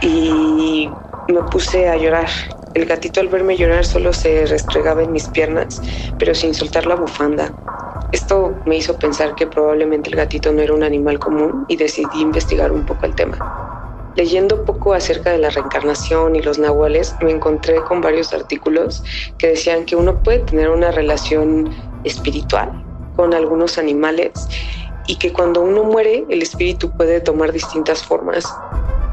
y 0.00 0.90
me 1.28 1.42
puse 1.44 1.88
a 1.88 1.96
llorar. 1.96 2.28
El 2.74 2.86
gatito 2.86 3.20
al 3.20 3.28
verme 3.28 3.56
llorar 3.56 3.84
solo 3.84 4.12
se 4.12 4.46
restregaba 4.46 5.02
en 5.02 5.12
mis 5.12 5.28
piernas, 5.28 5.80
pero 6.18 6.34
sin 6.34 6.54
soltar 6.54 6.86
la 6.86 6.96
bufanda. 6.96 7.54
Esto 8.12 8.62
me 8.66 8.76
hizo 8.76 8.98
pensar 8.98 9.34
que 9.34 9.46
probablemente 9.46 10.10
el 10.10 10.16
gatito 10.16 10.52
no 10.52 10.60
era 10.62 10.74
un 10.74 10.82
animal 10.82 11.18
común 11.18 11.64
y 11.68 11.76
decidí 11.76 12.20
investigar 12.20 12.72
un 12.72 12.84
poco 12.84 13.06
el 13.06 13.14
tema. 13.14 13.38
Leyendo 14.14 14.64
poco 14.64 14.94
acerca 14.94 15.32
de 15.32 15.38
la 15.38 15.50
reencarnación 15.50 16.36
y 16.36 16.42
los 16.42 16.58
nahuales, 16.58 17.16
me 17.20 17.32
encontré 17.32 17.82
con 17.82 18.00
varios 18.00 18.32
artículos 18.32 19.02
que 19.38 19.48
decían 19.48 19.84
que 19.86 19.96
uno 19.96 20.22
puede 20.22 20.40
tener 20.40 20.70
una 20.70 20.92
relación 20.92 21.70
espiritual 22.04 22.83
con 23.16 23.34
algunos 23.34 23.78
animales 23.78 24.32
y 25.06 25.16
que 25.16 25.32
cuando 25.32 25.60
uno 25.60 25.84
muere 25.84 26.24
el 26.28 26.42
espíritu 26.42 26.90
puede 26.90 27.20
tomar 27.20 27.52
distintas 27.52 28.02
formas. 28.02 28.44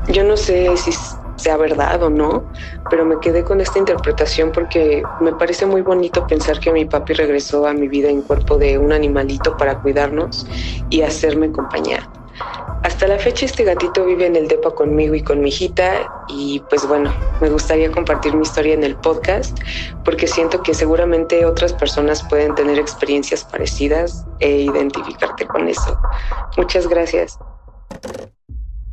Yo 0.08 0.24
no 0.24 0.38
sé 0.38 0.76
si 0.78 0.92
sea 1.36 1.58
verdad 1.58 2.02
o 2.04 2.10
no, 2.10 2.44
pero 2.90 3.06
me 3.06 3.20
quedé 3.20 3.44
con 3.44 3.62
esta 3.62 3.80
interpretación 3.80 4.52
porque 4.52 5.04
me 5.20 5.34
parece 5.34 5.66
muy 5.66 5.82
bonito 5.82 6.26
pensar 6.28 6.60
que 6.60 6.72
mi 6.72 6.86
papi 6.86 7.14
regresó 7.14 7.66
a 7.66 7.74
mi 7.74 7.88
vida 7.88 8.10
en 8.10 8.22
cuerpo 8.22 8.58
de 8.58 8.78
un 8.78 8.92
animalito 8.92 9.58
para 9.58 9.80
cuidarnos 9.80 10.46
y 10.90 11.02
hacerme 11.02 11.52
compañía. 11.52 12.08
Hasta 13.02 13.16
la 13.16 13.20
fecha 13.20 13.48
este 13.48 13.64
gatito 13.64 14.06
vive 14.06 14.28
en 14.28 14.36
el 14.36 14.48
depa 14.48 14.76
conmigo 14.76 15.16
y 15.16 15.24
con 15.24 15.42
mi 15.42 15.50
hijita 15.50 16.24
y 16.30 16.62
pues 16.70 16.88
bueno, 16.88 17.12
me 17.42 17.50
gustaría 17.50 17.92
compartir 17.92 18.36
mi 18.36 18.44
historia 18.44 18.76
en 18.76 18.84
el 18.84 18.96
podcast 18.96 19.58
porque 20.06 20.28
siento 20.28 20.62
que 20.62 20.76
seguramente 20.76 21.44
otras 21.48 21.74
personas 21.74 22.22
pueden 22.30 22.54
tener 22.54 22.78
experiencias 22.78 23.44
parecidas 23.44 24.24
e 24.40 24.52
identificarte 24.62 25.48
con 25.48 25.68
eso. 25.68 25.98
Muchas 26.58 26.88
gracias. 26.88 27.40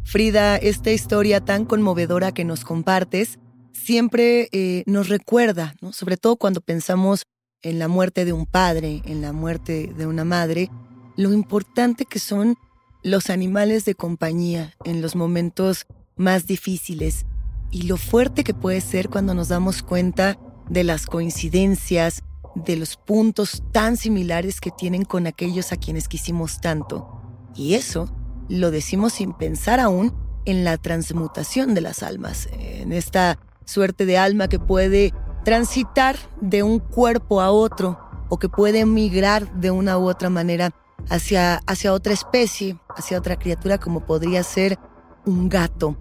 Frida, 0.05 0.57
esta 0.57 0.91
historia 0.91 1.45
tan 1.45 1.67
conmovedora 1.67 2.33
que 2.33 2.47
nos 2.47 2.65
compartes 2.65 3.39
siempre 3.75 4.49
eh, 4.53 4.85
nos 4.87 5.11
recuerda, 5.11 5.75
sobre 5.93 6.17
todo 6.17 6.37
cuando 6.37 6.63
pensamos 6.63 7.25
en 7.61 7.79
la 7.79 7.89
muerte 7.89 8.25
de 8.25 8.33
un 8.33 8.47
padre, 8.47 9.03
en 9.05 9.21
la 9.21 9.35
muerte 9.35 9.93
de 9.95 10.07
una 10.07 10.25
madre, 10.25 10.71
lo 11.19 11.35
importante 11.35 12.07
que 12.07 12.21
son 12.21 12.57
los 13.03 13.31
animales 13.31 13.85
de 13.85 13.95
compañía 13.95 14.75
en 14.85 15.01
los 15.03 15.15
momentos 15.17 15.87
más 16.17 16.47
difíciles 16.47 17.27
y 17.71 17.83
lo 17.83 17.97
fuerte 17.97 18.45
que 18.45 18.55
puede 18.55 18.81
ser 18.81 19.09
cuando 19.09 19.35
nos 19.35 19.49
damos 19.49 19.83
cuenta 19.83 20.39
de 20.69 20.85
las 20.85 21.07
coincidencias, 21.07 22.23
de 22.55 22.77
los 22.77 22.97
puntos 22.97 23.63
tan 23.73 23.97
similares 23.97 24.61
que 24.61 24.71
tienen 24.71 25.05
con 25.05 25.27
aquellos 25.27 25.73
a 25.73 25.77
quienes 25.77 26.09
quisimos 26.09 26.61
tanto. 26.61 27.23
Y 27.55 27.75
eso 27.75 28.11
lo 28.49 28.71
decimos 28.71 29.15
sin 29.15 29.33
pensar 29.33 29.81
aún 29.81 30.15
en 30.45 30.65
la 30.65 30.77
transmutación 30.79 31.75
de 31.75 31.83
las 31.83 32.03
almas, 32.03 32.49
en 32.53 32.93
esta 32.93 33.39
suerte 33.65 34.07
de 34.07 34.17
alma 34.19 34.49
que 34.49 34.59
puede 34.59 35.13
transitar 35.45 36.17
de 36.41 36.63
un 36.63 36.79
cuerpo 36.79 37.41
a 37.41 37.51
otro 37.51 37.99
o 38.29 38.39
que 38.39 38.49
puede 38.49 38.87
migrar 38.87 39.53
de 39.61 39.71
una 39.71 39.99
u 39.99 40.09
otra 40.09 40.31
manera 40.31 40.75
hacia, 41.09 41.63
hacia 41.67 41.93
otra 41.93 42.13
especie, 42.13 42.79
hacia 42.97 43.19
otra 43.19 43.37
criatura 43.37 43.79
como 43.79 44.01
podría 44.07 44.43
ser 44.43 44.79
un 45.25 45.49
gato. 45.49 45.97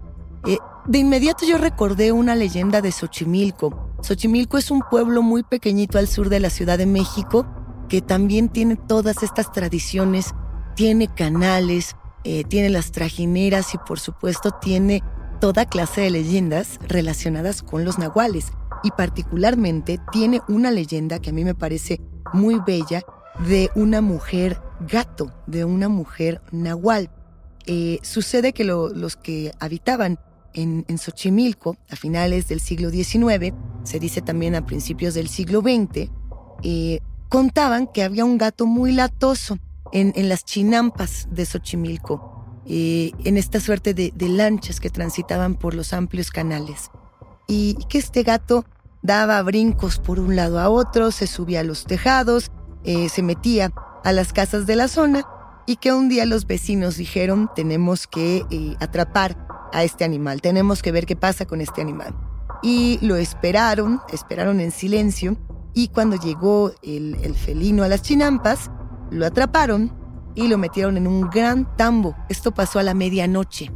Eh, 0.46 0.58
de 0.86 0.98
inmediato 0.98 1.44
yo 1.44 1.58
recordé 1.58 2.12
una 2.12 2.34
leyenda 2.34 2.80
de 2.80 2.92
Xochimilco. 2.92 3.90
Xochimilco 4.02 4.58
es 4.58 4.70
un 4.70 4.82
pueblo 4.90 5.22
muy 5.22 5.42
pequeñito 5.42 5.98
al 5.98 6.08
sur 6.08 6.28
de 6.28 6.40
la 6.40 6.50
Ciudad 6.50 6.78
de 6.78 6.86
México 6.86 7.46
que 7.88 8.02
también 8.02 8.48
tiene 8.48 8.76
todas 8.76 9.22
estas 9.22 9.50
tradiciones, 9.50 10.34
tiene 10.74 11.08
canales, 11.08 11.96
eh, 12.24 12.44
tiene 12.44 12.68
las 12.68 12.92
trajineras 12.92 13.74
y 13.74 13.78
por 13.78 13.98
supuesto 13.98 14.50
tiene 14.50 15.02
toda 15.40 15.66
clase 15.66 16.02
de 16.02 16.10
leyendas 16.10 16.78
relacionadas 16.86 17.62
con 17.62 17.84
los 17.84 17.98
nahuales. 17.98 18.52
Y 18.84 18.90
particularmente 18.92 19.98
tiene 20.12 20.40
una 20.48 20.70
leyenda 20.70 21.18
que 21.18 21.30
a 21.30 21.32
mí 21.32 21.44
me 21.44 21.54
parece 21.54 22.00
muy 22.32 22.60
bella 22.64 23.02
de 23.46 23.70
una 23.74 24.00
mujer 24.00 24.60
gato, 24.80 25.32
de 25.46 25.64
una 25.64 25.88
mujer 25.88 26.40
nahual. 26.52 27.10
Eh, 27.66 27.98
sucede 28.02 28.52
que 28.52 28.64
los 28.64 29.16
que 29.16 29.52
habitaban 29.60 30.18
en, 30.54 30.84
Xochimilco 30.98 31.76
a 31.90 31.96
finales 31.96 32.48
del 32.48 32.60
siglo 32.60 32.90
XIX, 32.90 33.54
se 33.84 34.00
dice 34.00 34.22
también 34.22 34.54
a 34.54 34.64
principios 34.64 35.14
del 35.14 35.28
siglo 35.28 35.60
XX, 35.60 36.10
eh, 36.62 37.00
contaban 37.28 37.86
que 37.86 38.02
había 38.02 38.24
un 38.24 38.38
gato 38.38 38.66
muy 38.66 38.92
latoso 38.92 39.58
en, 39.92 40.28
las 40.28 40.44
chinampas 40.44 41.28
de 41.30 41.44
Xochimilco, 41.44 42.62
eh, 42.66 43.12
en 43.24 43.36
esta 43.36 43.60
suerte 43.60 43.94
de, 43.94 44.12
lanchas 44.28 44.80
que 44.80 44.90
transitaban 44.90 45.54
por 45.54 45.74
los 45.74 45.92
amplios 45.92 46.30
canales. 46.30 46.90
Y 47.46 47.74
que 47.88 47.98
este 47.98 48.22
gato 48.22 48.64
daba 49.02 49.42
brincos 49.42 49.98
por 49.98 50.20
un 50.20 50.36
lado 50.36 50.58
a 50.58 50.68
otro, 50.68 51.10
se 51.10 51.26
subía 51.26 51.60
a 51.60 51.64
los 51.64 51.84
tejados, 51.84 52.50
se 52.84 53.22
metía 53.22 53.72
a 54.08 54.12
las 54.12 54.32
casas 54.32 54.66
de 54.66 54.74
la 54.74 54.88
zona 54.88 55.26
y 55.66 55.76
que 55.76 55.92
un 55.92 56.08
día 56.08 56.24
los 56.24 56.46
vecinos 56.46 56.96
dijeron 56.96 57.50
tenemos 57.54 58.06
que 58.06 58.42
eh, 58.50 58.74
atrapar 58.80 59.36
a 59.70 59.84
este 59.84 60.02
animal, 60.02 60.40
tenemos 60.40 60.80
que 60.80 60.92
ver 60.92 61.04
qué 61.04 61.14
pasa 61.14 61.44
con 61.44 61.60
este 61.60 61.82
animal. 61.82 62.14
Y 62.62 62.98
lo 63.02 63.16
esperaron, 63.16 64.00
esperaron 64.10 64.60
en 64.60 64.70
silencio 64.70 65.36
y 65.74 65.88
cuando 65.88 66.16
llegó 66.16 66.72
el, 66.82 67.34
felino 67.34 67.82
a 67.82 67.88
las 67.88 68.00
chinampas, 68.00 68.70
lo 69.10 69.26
atraparon 69.26 69.92
y 70.34 70.48
lo 70.48 70.56
metieron 70.56 70.96
en 70.96 71.06
un 71.06 71.28
gran 71.28 71.76
tambo. 71.76 72.16
Esto 72.30 72.52
pasó 72.52 72.78
a 72.78 72.82
la 72.84 72.94
medianoche. 72.94 73.70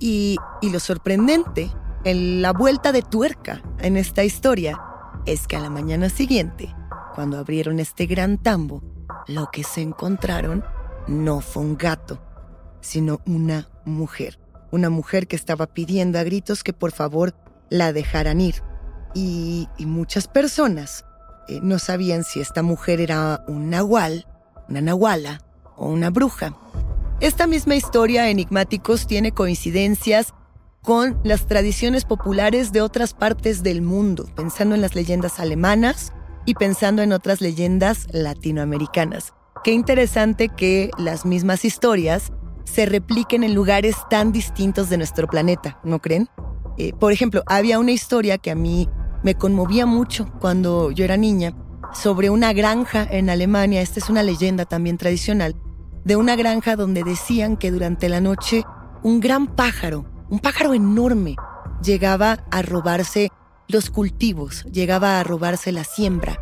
Y, 0.00 0.38
y 0.62 0.70
lo 0.70 0.80
sorprendente, 0.80 1.70
en 2.04 2.40
la 2.40 2.54
vuelta 2.54 2.90
de 2.90 3.02
tuerca 3.02 3.60
en 3.80 3.98
esta 3.98 4.24
historia, 4.24 4.80
es 5.26 5.46
que 5.46 5.56
a 5.56 5.60
la 5.60 5.68
mañana 5.68 6.08
siguiente, 6.08 6.74
cuando 7.14 7.36
abrieron 7.36 7.80
este 7.80 8.06
gran 8.06 8.38
tambo, 8.38 8.82
lo 9.28 9.50
que 9.52 9.62
se 9.62 9.82
encontraron 9.82 10.64
no 11.06 11.40
fue 11.40 11.62
un 11.62 11.76
gato, 11.76 12.20
sino 12.80 13.20
una 13.26 13.68
mujer. 13.84 14.40
Una 14.70 14.90
mujer 14.90 15.28
que 15.28 15.36
estaba 15.36 15.66
pidiendo 15.66 16.18
a 16.18 16.24
gritos 16.24 16.64
que 16.64 16.72
por 16.72 16.92
favor 16.92 17.34
la 17.70 17.92
dejaran 17.92 18.40
ir. 18.40 18.62
Y, 19.14 19.68
muchas 19.78 20.28
personas 20.28 21.04
eh, 21.48 21.60
no 21.62 21.78
sabían 21.78 22.24
si 22.24 22.40
esta 22.40 22.62
mujer 22.62 23.00
era 23.00 23.44
un 23.48 23.70
nahual, 23.70 24.26
una 24.68 24.80
nahuala 24.80 25.40
o 25.76 25.88
una 25.88 26.10
bruja. 26.10 26.54
Esta 27.20 27.46
misma 27.46 27.74
historia, 27.74 28.28
Enigmáticos, 28.28 29.06
tiene 29.06 29.32
coincidencias 29.32 30.34
con 30.82 31.18
las 31.24 31.46
tradiciones 31.46 32.04
populares 32.04 32.72
de 32.72 32.80
otras 32.80 33.12
partes 33.12 33.62
del 33.62 33.82
mundo, 33.82 34.28
pensando 34.36 34.74
en 34.74 34.80
las 34.80 34.94
leyendas 34.94 35.40
alemanas 35.40 36.12
y 36.48 36.54
pensando 36.54 37.02
en 37.02 37.12
otras 37.12 37.42
leyendas 37.42 38.06
latinoamericanas. 38.10 39.34
Qué 39.62 39.72
interesante 39.72 40.48
que 40.48 40.90
las 40.96 41.26
mismas 41.26 41.66
historias 41.66 42.32
se 42.64 42.86
repliquen 42.86 43.44
en 43.44 43.54
lugares 43.54 43.96
tan 44.08 44.32
distintos 44.32 44.88
de 44.88 44.96
nuestro 44.96 45.26
planeta, 45.26 45.78
¿no 45.84 45.98
creen? 45.98 46.26
Eh, 46.78 46.94
por 46.98 47.12
ejemplo, 47.12 47.42
había 47.44 47.78
una 47.78 47.92
historia 47.92 48.38
que 48.38 48.50
a 48.50 48.54
mí 48.54 48.88
me 49.22 49.34
conmovía 49.34 49.84
mucho 49.84 50.32
cuando 50.40 50.90
yo 50.90 51.04
era 51.04 51.18
niña 51.18 51.52
sobre 51.92 52.30
una 52.30 52.54
granja 52.54 53.06
en 53.10 53.28
Alemania, 53.28 53.82
esta 53.82 54.00
es 54.00 54.08
una 54.08 54.22
leyenda 54.22 54.64
también 54.64 54.96
tradicional, 54.96 55.54
de 56.06 56.16
una 56.16 56.34
granja 56.34 56.76
donde 56.76 57.04
decían 57.04 57.58
que 57.58 57.70
durante 57.70 58.08
la 58.08 58.22
noche 58.22 58.64
un 59.02 59.20
gran 59.20 59.48
pájaro, 59.48 60.06
un 60.30 60.38
pájaro 60.38 60.72
enorme, 60.72 61.36
llegaba 61.82 62.38
a 62.50 62.62
robarse 62.62 63.28
los 63.68 63.90
cultivos, 63.90 64.64
llegaba 64.72 65.20
a 65.20 65.24
robarse 65.24 65.72
la 65.72 65.84
siembra 65.84 66.40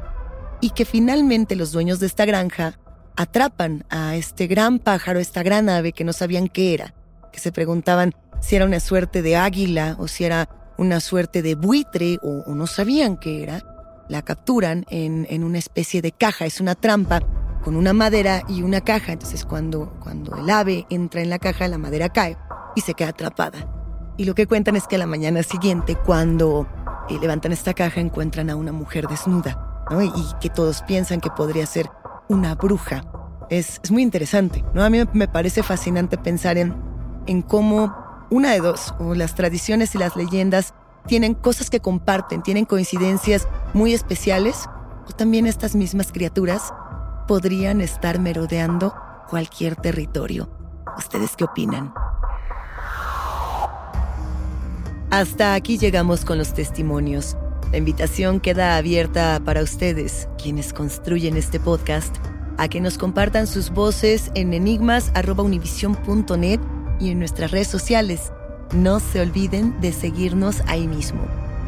y 0.61 0.71
que 0.71 0.85
finalmente 0.85 1.57
los 1.57 1.73
dueños 1.73 1.99
de 1.99 2.07
esta 2.07 2.25
granja 2.25 2.79
atrapan 3.17 3.85
a 3.91 4.15
este 4.17 4.47
gran 4.47 4.79
pájaro, 4.79 5.19
esta 5.19 5.43
gran 5.43 5.69
ave 5.69 5.93
que 5.93 6.05
no 6.05 6.13
sabían 6.13 6.49
qué 6.49 6.73
era, 6.73 6.95
que 7.33 7.41
se 7.41 7.51
preguntaban 7.51 8.15
si 8.41 8.57
era 8.57 8.65
una 8.65 8.81
suerte 8.81 9.23
de 9.23 9.37
águila 9.37 9.97
o 9.99 10.07
si 10.07 10.25
era 10.25 10.49
una 10.79 11.01
suerte 11.01 11.43
de 11.43 11.55
buitre 11.55 12.19
o, 12.23 12.55
no 12.55 12.67
sabían 12.67 13.17
qué 13.17 13.43
era, 13.43 13.65
la 14.09 14.23
capturan 14.23 14.85
en, 14.89 15.27
en, 15.31 15.43
una 15.43 15.59
especie 15.59 16.03
de 16.03 16.13
caja, 16.13 16.47
es 16.47 16.61
una 16.61 16.75
trampa 16.75 17.21
con 17.65 17.75
una 17.75 17.93
madera 17.93 18.43
y 18.49 18.63
una 18.63 18.83
caja, 18.83 19.13
entonces 19.13 19.45
cuando, 19.45 19.99
cuando 20.01 20.37
el 20.37 20.49
ave 20.49 20.87
entra 20.91 21.23
en 21.23 21.31
la 21.31 21.41
caja 21.41 21.67
la 21.67 21.79
madera 21.79 22.11
cae 22.11 22.37
y 22.77 22.83
se 22.83 22.95
queda 22.95 23.09
atrapada. 23.09 23.69
Y 24.17 24.25
lo 24.25 24.35
que 24.35 24.47
cuentan 24.47 24.77
es 24.77 24.87
que 24.87 24.97
a 24.97 25.01
la 25.01 25.07
mañana 25.07 25.43
siguiente, 25.43 25.97
cuando 25.97 26.67
eh, 27.09 27.19
levantan 27.21 27.53
esta 27.53 27.75
caja, 27.75 28.01
encuentran 28.01 28.51
a 28.51 28.57
una 28.57 28.73
mujer 28.73 29.07
desnuda, 29.07 29.85
¿no? 29.91 30.03
y 30.03 30.13
que 30.41 30.51
todos 30.51 30.83
piensan 30.83 31.21
que 31.21 31.31
podría 31.31 31.67
ser 31.67 31.91
una 32.29 32.55
bruja. 32.55 33.05
Es, 33.51 33.81
muy 33.91 34.03
interesante, 34.03 34.65
¿no? 34.75 34.83
A 34.83 34.91
mí 34.91 34.99
me 35.13 35.29
parece 35.29 35.63
fascinante 35.63 36.19
pensar 36.19 36.59
en, 36.59 36.75
en 37.27 37.43
cómo 37.43 37.95
una 38.31 38.53
de 38.53 38.61
dos, 38.61 38.95
o 38.99 39.15
las 39.15 39.35
tradiciones 39.35 39.95
y 39.95 39.99
las 39.99 40.17
leyendas 40.17 40.75
tienen 41.07 41.35
cosas 41.35 41.71
que 41.71 41.81
comparten, 41.81 42.43
tienen 42.43 42.65
coincidencias 42.65 43.47
muy 43.73 43.95
especiales, 43.95 44.69
o 45.09 45.13
también 45.13 45.47
estas 45.47 45.77
mismas 45.77 46.11
criaturas 46.11 46.75
podrían 47.29 47.81
estar 47.81 48.19
merodeando 48.19 48.95
cualquier 49.29 49.77
territorio. 49.77 50.49
¿Ustedes 50.97 51.37
qué 51.37 51.45
opinan? 51.45 51.93
Hasta 55.11 55.55
aquí 55.55 55.79
llegamos 55.79 56.25
con 56.25 56.37
los 56.37 56.53
testimonios. 56.53 57.37
La 57.71 57.79
invitación 57.79 58.41
queda 58.41 58.77
abierta 58.77 59.41
para 59.45 59.63
ustedes, 59.63 60.29
quienes 60.37 60.73
construyen 60.73 61.37
este 61.37 61.61
podcast, 61.61 62.17
a 62.59 62.67
que 62.67 62.81
nos 62.81 62.99
compartan 62.99 63.47
sus 63.47 63.71
voces 63.71 64.33
en 64.35 64.53
enigmas.univision.net 64.53 66.59
y 66.99 67.11
en 67.11 67.21
nuestras 67.21 67.53
redes 67.53 67.69
sociales. 67.69 68.33
No 68.75 68.99
se 68.99 69.21
olviden 69.21 69.81
de 69.81 69.93
seguirnos 69.93 70.63
ahí 70.67 70.89
mismo. 70.89 71.21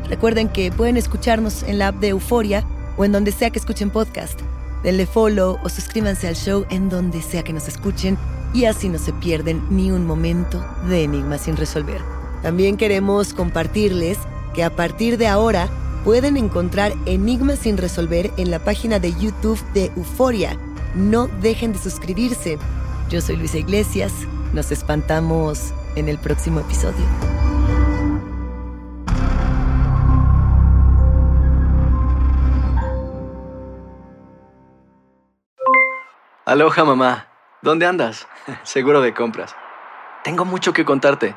Recuerden 0.08 0.48
que 0.48 0.72
pueden 0.72 0.96
escucharnos 0.96 1.62
en 1.62 1.78
la 1.78 1.86
app 1.88 2.00
de 2.00 2.08
Euforia 2.08 2.64
o 2.96 3.04
en 3.04 3.12
donde 3.12 3.30
sea 3.30 3.50
que 3.50 3.60
escuchen 3.60 3.90
podcast. 3.90 4.40
Denle 4.82 5.06
follow 5.06 5.58
o 5.62 5.68
suscríbanse 5.68 6.26
al 6.26 6.34
show 6.34 6.66
en 6.70 6.88
donde 6.88 7.22
sea 7.22 7.44
que 7.44 7.52
nos 7.52 7.68
escuchen 7.68 8.18
y 8.52 8.64
así 8.64 8.88
no 8.88 8.98
se 8.98 9.12
pierden 9.12 9.62
ni 9.70 9.92
un 9.92 10.04
momento 10.06 10.60
de 10.88 11.04
Enigmas 11.04 11.42
sin 11.42 11.56
resolver. 11.56 12.17
También 12.42 12.76
queremos 12.76 13.34
compartirles 13.34 14.18
que 14.54 14.64
a 14.64 14.70
partir 14.70 15.18
de 15.18 15.28
ahora 15.28 15.68
pueden 16.04 16.36
encontrar 16.36 16.92
enigmas 17.06 17.58
sin 17.60 17.76
resolver 17.76 18.32
en 18.36 18.50
la 18.50 18.58
página 18.60 18.98
de 18.98 19.12
YouTube 19.12 19.60
de 19.72 19.86
Euforia. 19.96 20.56
No 20.94 21.26
dejen 21.26 21.72
de 21.72 21.78
suscribirse. 21.78 22.58
Yo 23.10 23.20
soy 23.20 23.36
Luisa 23.36 23.58
Iglesias. 23.58 24.12
Nos 24.52 24.70
espantamos 24.70 25.72
en 25.96 26.08
el 26.08 26.18
próximo 26.18 26.60
episodio. 26.60 27.04
Aloha 36.46 36.84
mamá. 36.84 37.26
¿Dónde 37.60 37.84
andas? 37.84 38.26
Seguro 38.62 39.02
de 39.02 39.12
compras. 39.12 39.54
Tengo 40.24 40.46
mucho 40.46 40.72
que 40.72 40.84
contarte. 40.84 41.36